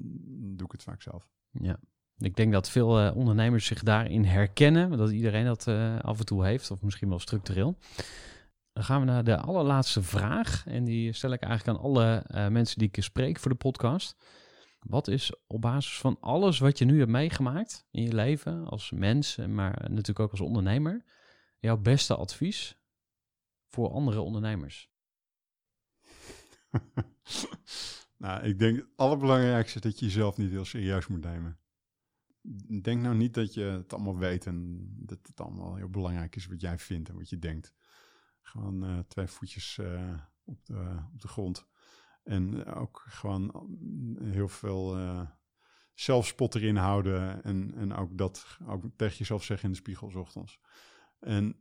[0.56, 1.28] doe ik het vaak zelf.
[1.50, 1.80] Ja,
[2.18, 6.26] ik denk dat veel uh, ondernemers zich daarin herkennen, dat iedereen dat uh, af en
[6.26, 7.78] toe heeft, of misschien wel structureel.
[8.72, 10.66] Dan gaan we naar de allerlaatste vraag.
[10.66, 14.16] En die stel ik eigenlijk aan alle mensen die ik spreek voor de podcast.
[14.84, 18.90] Wat is op basis van alles wat je nu hebt meegemaakt in je leven als
[18.90, 21.04] mens, maar natuurlijk ook als ondernemer,
[21.58, 22.78] jouw beste advies
[23.68, 24.90] voor andere ondernemers?
[28.16, 31.58] nou, ik denk het allerbelangrijkste dat je jezelf niet heel serieus moet nemen.
[32.82, 36.46] Denk nou niet dat je het allemaal weet en dat het allemaal heel belangrijk is
[36.46, 37.74] wat jij vindt en wat je denkt.
[38.42, 40.14] Gewoon uh, twee voetjes uh,
[40.44, 41.66] op, de, op de grond.
[42.24, 43.68] En ook gewoon
[44.22, 45.20] heel veel uh,
[45.94, 47.44] zelfspot erin houden.
[47.44, 50.60] En, en ook dat ook tegen jezelf zeggen in de spiegel s ochtends.
[51.18, 51.56] En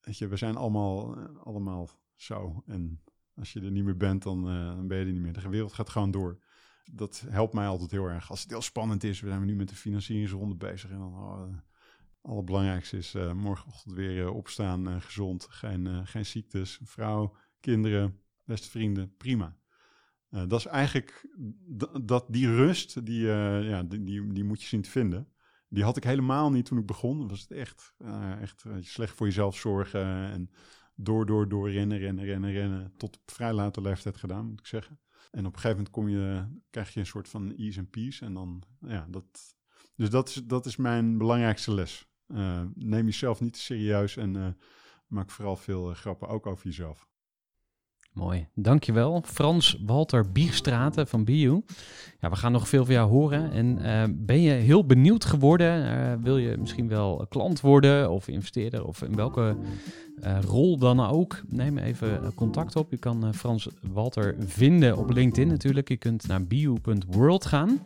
[0.00, 2.62] weet je, we zijn allemaal, allemaal zo.
[2.66, 3.02] En
[3.34, 4.42] als je er niet meer bent, dan,
[4.88, 5.32] ben je er niet meer.
[5.32, 6.42] De wereld gaat gewoon door.
[6.92, 8.30] Dat helpt mij altijd heel erg.
[8.30, 10.90] Als het heel spannend is, we zijn nu met de financieringsronde bezig.
[10.90, 11.62] En dan oh, het
[12.22, 19.56] allerbelangrijkste is morgenochtend weer opstaan, gezond, geen, geen ziektes, vrouw, kinderen, beste vrienden, prima.
[20.30, 21.28] Uh, dat is eigenlijk
[22.02, 25.28] dat, die rust, die, uh, ja, die, die, moet je zien te vinden.
[25.68, 27.28] Die had ik helemaal niet toen ik begon.
[27.28, 30.50] Was het echt, uh, echt slecht voor jezelf zorgen en
[30.94, 32.92] door, door, door rennen, rennen, rennen, rennen.
[32.96, 35.00] Tot op vrij late leeftijd gedaan, moet ik zeggen.
[35.30, 38.24] En op een gegeven moment kom je, krijg je een soort van ease and peace.
[38.24, 39.56] En dan, ja, dat.
[39.96, 42.08] Dus dat is, dat is mijn belangrijkste les.
[42.74, 44.58] neem jezelf niet te serieus en
[45.06, 47.08] maak vooral veel grappen ook over jezelf.
[48.18, 49.22] Mooi, dankjewel.
[49.26, 51.62] Frans Walter Bierstraten van Bio.
[52.20, 53.52] Ja, we gaan nog veel van jou horen.
[53.52, 55.84] En uh, ben je heel benieuwd geworden?
[55.84, 59.56] Uh, wil je misschien wel klant worden of investeerder of in welke
[60.24, 61.42] uh, rol dan ook?
[61.48, 62.90] Neem even contact op.
[62.90, 65.88] Je kan Frans Walter vinden op LinkedIn natuurlijk.
[65.88, 67.82] Je kunt naar bio.world gaan.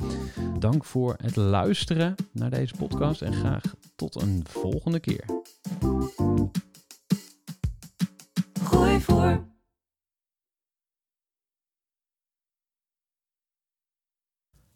[0.59, 5.25] Dank voor het luisteren naar deze podcast en graag tot een volgende keer.
[8.63, 9.52] Gooi voor.